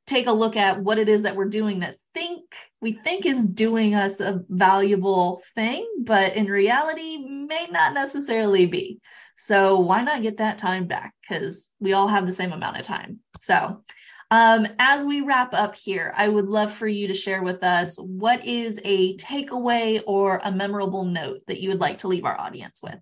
take 0.05 0.27
a 0.27 0.31
look 0.31 0.57
at 0.57 0.81
what 0.81 0.97
it 0.97 1.07
is 1.07 1.21
that 1.23 1.35
we're 1.35 1.45
doing 1.45 1.79
that 1.79 1.97
think 2.13 2.41
we 2.81 2.91
think 2.91 3.25
is 3.25 3.45
doing 3.45 3.95
us 3.95 4.19
a 4.19 4.43
valuable 4.49 5.41
thing, 5.55 5.87
but 6.01 6.35
in 6.35 6.45
reality 6.45 7.17
may 7.17 7.67
not 7.71 7.93
necessarily 7.93 8.65
be. 8.65 8.99
So 9.45 9.77
why 9.81 10.01
not 10.01 10.21
get 10.21 10.37
that 10.37 10.57
time 10.57 10.87
back? 10.87 11.13
Because 11.19 11.73
we 11.81 11.91
all 11.91 12.07
have 12.07 12.25
the 12.25 12.31
same 12.31 12.53
amount 12.53 12.77
of 12.77 12.83
time. 12.83 13.19
So 13.39 13.83
um, 14.31 14.65
as 14.79 15.05
we 15.05 15.19
wrap 15.19 15.53
up 15.53 15.75
here, 15.75 16.13
I 16.15 16.29
would 16.29 16.47
love 16.47 16.73
for 16.73 16.87
you 16.87 17.09
to 17.09 17.13
share 17.13 17.43
with 17.43 17.61
us 17.61 17.97
what 17.97 18.45
is 18.45 18.79
a 18.85 19.17
takeaway 19.17 20.01
or 20.07 20.39
a 20.45 20.49
memorable 20.49 21.03
note 21.03 21.41
that 21.47 21.59
you 21.59 21.67
would 21.71 21.81
like 21.81 21.97
to 21.99 22.07
leave 22.07 22.23
our 22.23 22.39
audience 22.39 22.79
with. 22.81 22.97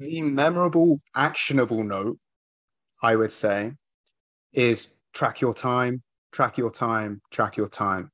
The 0.00 0.22
memorable, 0.22 1.00
actionable 1.14 1.84
note, 1.84 2.18
I 3.00 3.14
would 3.14 3.30
say, 3.30 3.74
is 4.54 4.88
track 5.14 5.40
your 5.40 5.54
time, 5.54 6.02
track 6.32 6.58
your 6.58 6.72
time, 6.72 7.20
track 7.30 7.56
your 7.56 7.68
time. 7.68 8.10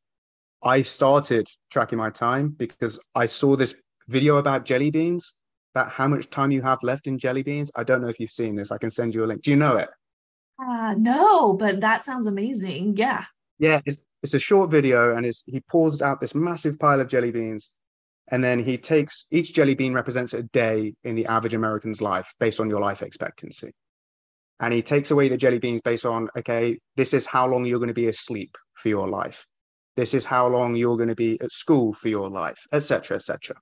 I 0.62 0.82
started 0.82 1.48
tracking 1.70 1.96
my 1.96 2.10
time 2.10 2.50
because 2.50 3.00
I 3.14 3.24
saw 3.24 3.56
this 3.56 3.74
video 4.08 4.36
about 4.36 4.64
jelly 4.64 4.90
beans, 4.90 5.34
about 5.74 5.90
how 5.90 6.08
much 6.08 6.30
time 6.30 6.50
you 6.50 6.62
have 6.62 6.82
left 6.82 7.06
in 7.06 7.18
jelly 7.18 7.42
beans. 7.42 7.70
I 7.76 7.84
don't 7.84 8.02
know 8.02 8.08
if 8.08 8.20
you've 8.20 8.30
seen 8.30 8.56
this. 8.56 8.70
I 8.70 8.78
can 8.78 8.90
send 8.90 9.14
you 9.14 9.24
a 9.24 9.26
link. 9.26 9.42
Do 9.42 9.50
you 9.50 9.56
know 9.56 9.76
it? 9.76 9.88
Uh, 10.62 10.94
no, 10.96 11.54
but 11.54 11.80
that 11.80 12.04
sounds 12.04 12.26
amazing. 12.26 12.96
Yeah. 12.96 13.24
Yeah, 13.58 13.80
it's, 13.86 14.02
it's 14.22 14.34
a 14.34 14.38
short 14.38 14.70
video 14.70 15.16
and 15.16 15.26
it's, 15.26 15.42
he 15.46 15.60
pours 15.60 16.02
out 16.02 16.20
this 16.20 16.34
massive 16.34 16.78
pile 16.78 17.00
of 17.00 17.08
jelly 17.08 17.30
beans. 17.30 17.70
And 18.28 18.42
then 18.42 18.62
he 18.62 18.78
takes 18.78 19.26
each 19.30 19.52
jelly 19.52 19.74
bean 19.74 19.92
represents 19.92 20.32
a 20.32 20.42
day 20.42 20.94
in 21.04 21.16
the 21.16 21.26
average 21.26 21.54
American's 21.54 22.00
life 22.00 22.32
based 22.38 22.60
on 22.60 22.70
your 22.70 22.80
life 22.80 23.02
expectancy. 23.02 23.72
And 24.60 24.72
he 24.72 24.80
takes 24.80 25.10
away 25.10 25.28
the 25.28 25.36
jelly 25.36 25.58
beans 25.58 25.80
based 25.80 26.06
on, 26.06 26.28
okay, 26.38 26.78
this 26.96 27.12
is 27.14 27.26
how 27.26 27.48
long 27.48 27.64
you're 27.64 27.80
going 27.80 27.88
to 27.88 27.94
be 27.94 28.06
asleep 28.06 28.56
for 28.74 28.88
your 28.88 29.08
life. 29.08 29.44
This 29.96 30.14
is 30.14 30.24
how 30.24 30.46
long 30.46 30.76
you're 30.76 30.96
going 30.96 31.08
to 31.08 31.16
be 31.16 31.40
at 31.40 31.50
school 31.50 31.92
for 31.92 32.08
your 32.08 32.30
life, 32.30 32.64
etc., 32.72 33.16
etc. 33.16 33.56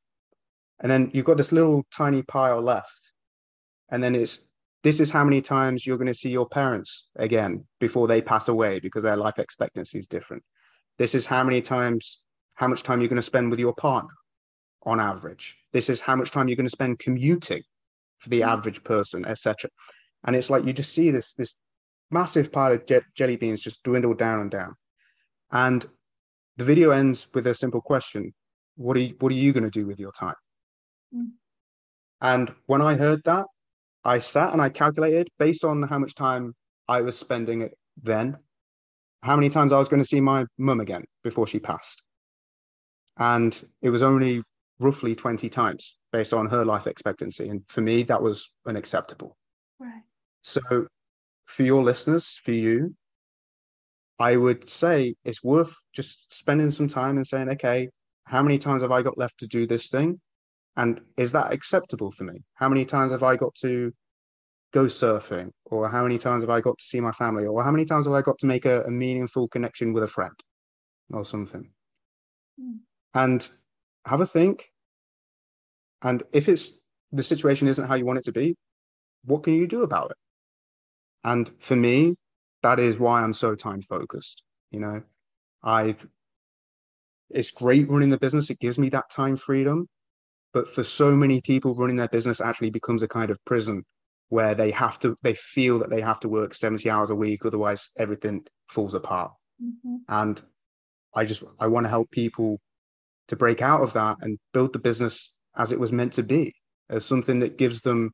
And 0.80 0.90
then 0.90 1.10
you've 1.12 1.26
got 1.26 1.36
this 1.36 1.52
little 1.52 1.84
tiny 1.92 2.22
pile 2.22 2.60
left. 2.60 3.12
And 3.90 4.02
then 4.02 4.14
it's 4.14 4.40
this 4.82 4.98
is 4.98 5.10
how 5.10 5.24
many 5.24 5.42
times 5.42 5.86
you're 5.86 5.98
going 5.98 6.06
to 6.06 6.14
see 6.14 6.30
your 6.30 6.48
parents 6.48 7.08
again 7.16 7.66
before 7.80 8.08
they 8.08 8.22
pass 8.22 8.48
away 8.48 8.80
because 8.80 9.02
their 9.02 9.16
life 9.16 9.38
expectancy 9.38 9.98
is 9.98 10.06
different. 10.06 10.42
This 10.96 11.14
is 11.14 11.26
how 11.26 11.44
many 11.44 11.60
times, 11.60 12.20
how 12.54 12.66
much 12.66 12.82
time 12.82 13.00
you're 13.00 13.08
going 13.08 13.16
to 13.16 13.22
spend 13.22 13.50
with 13.50 13.60
your 13.60 13.74
partner 13.74 14.14
on 14.84 14.98
average. 14.98 15.56
This 15.72 15.90
is 15.90 16.00
how 16.00 16.16
much 16.16 16.30
time 16.30 16.48
you're 16.48 16.56
going 16.56 16.66
to 16.66 16.70
spend 16.70 16.98
commuting 16.98 17.62
for 18.18 18.30
the 18.30 18.40
mm. 18.40 18.46
average 18.46 18.82
person, 18.84 19.26
etc. 19.26 19.70
And 20.24 20.34
it's 20.34 20.50
like 20.50 20.64
you 20.64 20.72
just 20.72 20.92
see 20.94 21.10
this 21.10 21.34
this 21.34 21.56
massive 22.10 22.50
pile 22.50 22.72
of 22.72 22.86
je- 22.86 23.00
jelly 23.14 23.36
beans 23.36 23.62
just 23.62 23.82
dwindle 23.82 24.14
down 24.14 24.40
and 24.40 24.50
down. 24.50 24.76
And 25.52 25.84
the 26.56 26.64
video 26.64 26.90
ends 26.90 27.26
with 27.34 27.46
a 27.46 27.54
simple 27.54 27.80
question: 27.80 28.32
What 28.76 28.96
are 28.96 29.00
you, 29.00 29.14
what 29.20 29.32
are 29.32 29.36
you 29.36 29.52
going 29.52 29.64
to 29.64 29.70
do 29.70 29.86
with 29.86 30.00
your 30.00 30.12
time? 30.12 30.36
Mm. 31.14 31.30
And 32.20 32.54
when 32.66 32.82
I 32.82 32.94
heard 32.94 33.22
that, 33.24 33.46
I 34.04 34.18
sat 34.18 34.52
and 34.52 34.62
I 34.62 34.68
calculated 34.68 35.28
based 35.38 35.64
on 35.64 35.82
how 35.82 35.98
much 35.98 36.14
time 36.14 36.54
I 36.88 37.02
was 37.02 37.18
spending 37.18 37.62
it 37.62 37.74
then, 38.02 38.38
how 39.22 39.36
many 39.36 39.48
times 39.48 39.72
I 39.72 39.78
was 39.78 39.88
going 39.88 40.02
to 40.02 40.08
see 40.08 40.20
my 40.20 40.46
mum 40.58 40.80
again 40.80 41.04
before 41.22 41.46
she 41.46 41.58
passed. 41.58 42.02
And 43.18 43.62
it 43.82 43.90
was 43.90 44.02
only 44.02 44.42
roughly 44.78 45.14
20 45.14 45.48
times 45.50 45.98
based 46.12 46.32
on 46.32 46.46
her 46.46 46.64
life 46.64 46.86
expectancy. 46.86 47.48
And 47.48 47.62
for 47.68 47.82
me, 47.82 48.02
that 48.04 48.22
was 48.22 48.50
unacceptable. 48.66 49.36
Right. 49.78 50.02
So, 50.42 50.86
for 51.44 51.62
your 51.62 51.82
listeners, 51.82 52.40
for 52.44 52.52
you, 52.52 52.94
I 54.18 54.36
would 54.36 54.68
say 54.68 55.14
it's 55.24 55.42
worth 55.42 55.74
just 55.94 56.32
spending 56.32 56.70
some 56.70 56.88
time 56.88 57.16
and 57.16 57.26
saying, 57.26 57.48
okay, 57.50 57.88
how 58.24 58.42
many 58.42 58.58
times 58.58 58.82
have 58.82 58.92
I 58.92 59.02
got 59.02 59.18
left 59.18 59.38
to 59.38 59.46
do 59.46 59.66
this 59.66 59.88
thing? 59.88 60.20
And 60.76 61.00
is 61.16 61.32
that 61.32 61.52
acceptable 61.52 62.10
for 62.10 62.24
me? 62.24 62.42
How 62.54 62.68
many 62.68 62.84
times 62.84 63.12
have 63.12 63.22
I 63.22 63.36
got 63.36 63.54
to 63.56 63.92
go 64.72 64.84
surfing? 64.84 65.50
Or 65.66 65.88
how 65.88 66.02
many 66.02 66.18
times 66.18 66.42
have 66.42 66.50
I 66.50 66.60
got 66.60 66.78
to 66.78 66.84
see 66.84 67.00
my 67.00 67.12
family? 67.12 67.46
Or 67.46 67.64
how 67.64 67.70
many 67.70 67.84
times 67.84 68.06
have 68.06 68.14
I 68.14 68.22
got 68.22 68.38
to 68.38 68.46
make 68.46 68.64
a, 68.64 68.82
a 68.84 68.90
meaningful 68.90 69.48
connection 69.48 69.92
with 69.92 70.02
a 70.02 70.08
friend 70.08 70.32
or 71.10 71.24
something? 71.24 71.70
Mm. 72.60 72.78
And 73.14 73.50
have 74.06 74.20
a 74.20 74.26
think. 74.26 74.70
And 76.02 76.22
if 76.32 76.48
it's 76.48 76.80
the 77.12 77.22
situation 77.22 77.68
isn't 77.68 77.86
how 77.86 77.94
you 77.94 78.06
want 78.06 78.20
it 78.20 78.24
to 78.24 78.32
be, 78.32 78.56
what 79.24 79.42
can 79.42 79.54
you 79.54 79.66
do 79.66 79.82
about 79.82 80.12
it? 80.12 80.16
And 81.24 81.50
for 81.58 81.76
me, 81.76 82.14
that 82.62 82.78
is 82.78 82.98
why 82.98 83.22
I'm 83.22 83.34
so 83.34 83.54
time 83.54 83.82
focused. 83.82 84.42
You 84.70 84.80
know, 84.80 85.02
I've 85.62 86.06
it's 87.30 87.50
great 87.50 87.88
running 87.88 88.10
the 88.10 88.18
business. 88.18 88.50
It 88.50 88.58
gives 88.58 88.78
me 88.78 88.88
that 88.90 89.10
time 89.10 89.36
freedom. 89.36 89.88
But 90.52 90.68
for 90.68 90.82
so 90.82 91.14
many 91.14 91.40
people, 91.40 91.74
running 91.74 91.96
their 91.96 92.08
business 92.08 92.40
actually 92.40 92.70
becomes 92.70 93.02
a 93.02 93.08
kind 93.08 93.30
of 93.30 93.38
prison 93.44 93.84
where 94.28 94.54
they 94.54 94.70
have 94.70 94.98
to, 95.00 95.16
they 95.22 95.34
feel 95.34 95.78
that 95.80 95.90
they 95.90 96.00
have 96.00 96.20
to 96.20 96.28
work 96.28 96.54
70 96.54 96.88
hours 96.88 97.10
a 97.10 97.14
week, 97.14 97.44
otherwise 97.44 97.90
everything 97.96 98.44
falls 98.68 98.94
apart. 98.94 99.32
Mm-hmm. 99.62 99.96
And 100.08 100.42
I 101.14 101.24
just, 101.24 101.42
I 101.58 101.66
want 101.66 101.84
to 101.84 101.90
help 101.90 102.10
people 102.10 102.60
to 103.28 103.36
break 103.36 103.62
out 103.62 103.82
of 103.82 103.92
that 103.92 104.18
and 104.20 104.38
build 104.52 104.72
the 104.72 104.78
business 104.78 105.32
as 105.56 105.72
it 105.72 105.80
was 105.80 105.92
meant 105.92 106.12
to 106.14 106.22
be, 106.22 106.54
as 106.88 107.04
something 107.04 107.40
that 107.40 107.58
gives 107.58 107.80
them 107.80 108.12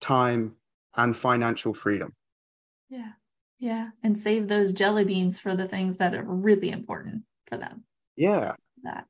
time 0.00 0.56
and 0.96 1.16
financial 1.16 1.74
freedom. 1.74 2.12
Yeah. 2.88 3.12
Yeah. 3.58 3.90
And 4.02 4.18
save 4.18 4.48
those 4.48 4.72
jelly 4.72 5.04
beans 5.04 5.38
for 5.38 5.54
the 5.54 5.68
things 5.68 5.98
that 5.98 6.14
are 6.14 6.24
really 6.24 6.70
important 6.70 7.22
for 7.46 7.58
them. 7.58 7.84
Yeah. 8.16 8.54
That. 8.82 9.04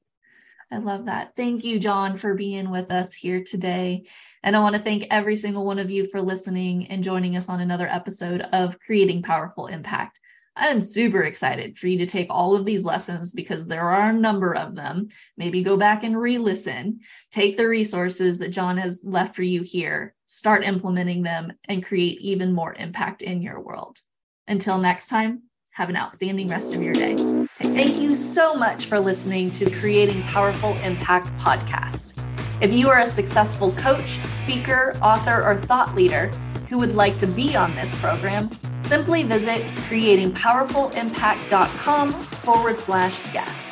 I 0.73 0.79
love 0.79 1.07
that. 1.07 1.35
Thank 1.35 1.65
you, 1.65 1.81
John, 1.81 2.17
for 2.17 2.35
being 2.35 2.71
with 2.71 2.93
us 2.93 3.13
here 3.13 3.43
today. 3.43 4.07
And 4.45 4.55
I 4.55 4.61
want 4.61 4.77
to 4.77 4.81
thank 4.81 5.07
every 5.11 5.37
single 5.37 5.67
one 5.67 5.81
of 5.81 5.91
you 5.91 6.07
for 6.07 6.23
listening 6.23 6.87
and 6.87 7.03
joining 7.03 7.37
us 7.37 7.49
on 7.49 7.61
another 7.61 7.89
episode 7.89 8.43
of 8.43 8.79
Creating 8.79 9.23
Powerful 9.23 9.67
Impact. 9.67 10.21
I'm 10.55 10.81
super 10.81 11.23
excited 11.23 11.77
for 11.77 11.89
you 11.89 11.99
to 11.99 12.07
take 12.07 12.29
all 12.31 12.55
of 12.55 12.65
these 12.65 12.85
lessons 12.85 13.33
because 13.33 13.67
there 13.67 13.89
are 13.89 14.11
a 14.11 14.13
number 14.13 14.55
of 14.55 14.77
them. 14.77 15.09
Maybe 15.37 15.63
go 15.63 15.77
back 15.77 16.05
and 16.05 16.21
re 16.21 16.39
listen, 16.39 17.01
take 17.33 17.57
the 17.57 17.69
resources 17.69 18.39
that 18.39 18.51
John 18.51 18.77
has 18.77 19.01
left 19.03 19.35
for 19.35 19.43
you 19.43 19.63
here, 19.63 20.15
start 20.27 20.65
implementing 20.65 21.23
them, 21.23 21.53
and 21.65 21.85
create 21.85 22.21
even 22.21 22.53
more 22.53 22.75
impact 22.75 23.23
in 23.23 23.43
your 23.43 23.61
world. 23.61 23.99
Until 24.47 24.79
next 24.79 25.09
time, 25.09 25.45
have 25.73 25.89
an 25.89 25.97
outstanding 25.97 26.49
rest 26.49 26.75
of 26.75 26.83
your 26.83 26.95
day. 26.95 27.40
Thank 27.57 27.99
you 27.99 28.15
so 28.15 28.55
much 28.55 28.87
for 28.87 28.99
listening 28.99 29.51
to 29.53 29.71
Creating 29.71 30.23
Powerful 30.23 30.75
Impact 30.79 31.29
podcast. 31.39 32.15
If 32.63 32.73
you 32.73 32.89
are 32.89 33.01
a 33.01 33.07
successful 33.07 33.73
coach, 33.73 34.19
speaker, 34.27 34.97
author, 35.03 35.45
or 35.45 35.61
thought 35.63 35.95
leader 35.95 36.29
who 36.69 36.79
would 36.79 36.95
like 36.95 37.19
to 37.19 37.27
be 37.27 37.55
on 37.57 37.71
this 37.73 37.95
program, 38.01 38.49
simply 38.83 39.25
visit 39.25 39.63
creatingpowerfulimpact.com 39.89 42.13
forward 42.13 42.77
slash 42.77 43.21
guest. 43.33 43.71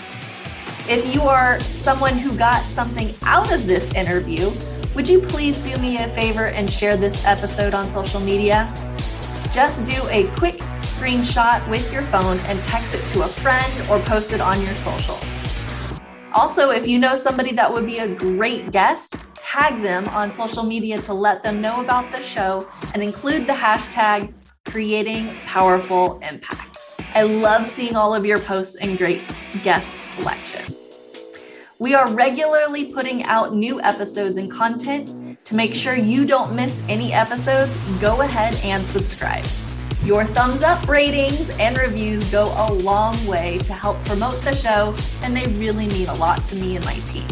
If 0.88 1.14
you 1.14 1.22
are 1.22 1.60
someone 1.60 2.18
who 2.18 2.36
got 2.36 2.62
something 2.64 3.14
out 3.22 3.52
of 3.52 3.66
this 3.66 3.92
interview, 3.94 4.50
would 4.94 5.08
you 5.08 5.20
please 5.20 5.56
do 5.64 5.76
me 5.78 5.96
a 5.98 6.08
favor 6.08 6.46
and 6.46 6.70
share 6.70 6.96
this 6.96 7.24
episode 7.24 7.74
on 7.74 7.88
social 7.88 8.20
media? 8.20 8.72
Just 9.52 9.84
do 9.84 10.06
a 10.11 10.28
quick 10.37 10.58
screenshot 10.78 11.66
with 11.70 11.90
your 11.90 12.02
phone 12.02 12.38
and 12.40 12.61
text 12.62 12.94
it 12.94 13.06
to 13.06 13.22
a 13.22 13.28
friend 13.28 13.72
or 13.90 13.98
post 14.00 14.32
it 14.32 14.40
on 14.40 14.61
your 14.62 14.74
socials. 14.74 15.40
Also, 16.34 16.70
if 16.70 16.87
you 16.87 16.98
know 16.98 17.14
somebody 17.14 17.52
that 17.52 17.72
would 17.72 17.87
be 17.87 17.98
a 17.98 18.14
great 18.14 18.70
guest, 18.72 19.16
tag 19.37 19.82
them 19.82 20.06
on 20.08 20.32
social 20.32 20.62
media 20.62 21.00
to 21.00 21.14
let 21.14 21.42
them 21.42 21.62
know 21.62 21.80
about 21.80 22.11
the 22.11 22.20
show 22.20 22.68
and 22.92 23.02
include 23.02 23.46
the 23.46 23.52
hashtag 23.52 24.34
creating 24.66 25.34
powerful 25.46 26.20
impact. 26.20 26.76
I 27.14 27.22
love 27.22 27.66
seeing 27.66 27.96
all 27.96 28.14
of 28.14 28.26
your 28.26 28.38
posts 28.38 28.76
and 28.76 28.98
great 28.98 29.32
guest 29.64 29.90
selections. 30.04 30.94
We 31.78 31.94
are 31.94 32.11
regularly 32.12 32.92
putting 32.92 33.24
out 33.24 33.54
new 33.54 33.80
episodes 33.80 34.37
and 34.37 34.50
content. 34.50 35.27
To 35.48 35.54
make 35.54 35.74
sure 35.74 35.94
you 35.94 36.26
don't 36.26 36.54
miss 36.54 36.82
any 36.90 37.14
episodes, 37.14 37.78
go 38.02 38.20
ahead 38.20 38.61
and 38.62 38.87
subscribe. 38.87 39.46
Your 40.04 40.26
thumbs 40.26 40.62
up 40.62 40.87
ratings 40.87 41.48
and 41.58 41.78
reviews 41.78 42.22
go 42.30 42.52
a 42.54 42.70
long 42.70 43.26
way 43.26 43.56
to 43.61 43.72
help 43.72 43.96
promote 44.04 44.42
the 44.42 44.54
show, 44.54 44.94
and 45.22 45.34
they 45.34 45.46
really 45.58 45.87
mean 45.87 46.08
a 46.08 46.14
lot 46.16 46.44
to 46.44 46.54
me 46.54 46.76
and 46.76 46.84
my 46.84 46.98
team. 47.00 47.26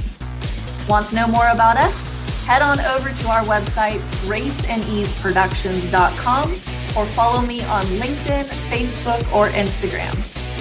Want 0.88 1.05
to 1.09 1.14
know 1.14 1.26
more 1.26 1.48
about 1.48 1.76
us? 1.76 2.11
Head 2.46 2.62
on 2.62 2.81
over 2.81 3.11
to 3.11 3.29
our 3.29 3.42
website, 3.42 3.98
graceandeaseproductions.com 4.24 6.52
or 6.96 7.05
follow 7.12 7.42
me 7.42 7.62
on 7.64 7.85
LinkedIn, 7.85 8.44
Facebook, 8.70 9.31
or 9.31 9.48
Instagram. 9.48 10.16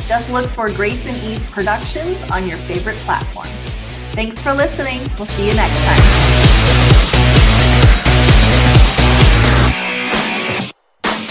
Just 0.09 0.29
look 0.29 0.49
for 0.49 0.69
Grace 0.73 1.07
and 1.07 1.15
Ease 1.23 1.45
Productions 1.45 2.21
on 2.29 2.49
your 2.49 2.57
favorite 2.57 2.97
platform. 2.97 3.47
Thanks 4.11 4.41
for 4.41 4.53
listening. 4.53 5.09
We'll 5.17 5.25
see 5.25 5.47
you 5.47 5.53
next 5.53 5.79
time. 5.85 6.94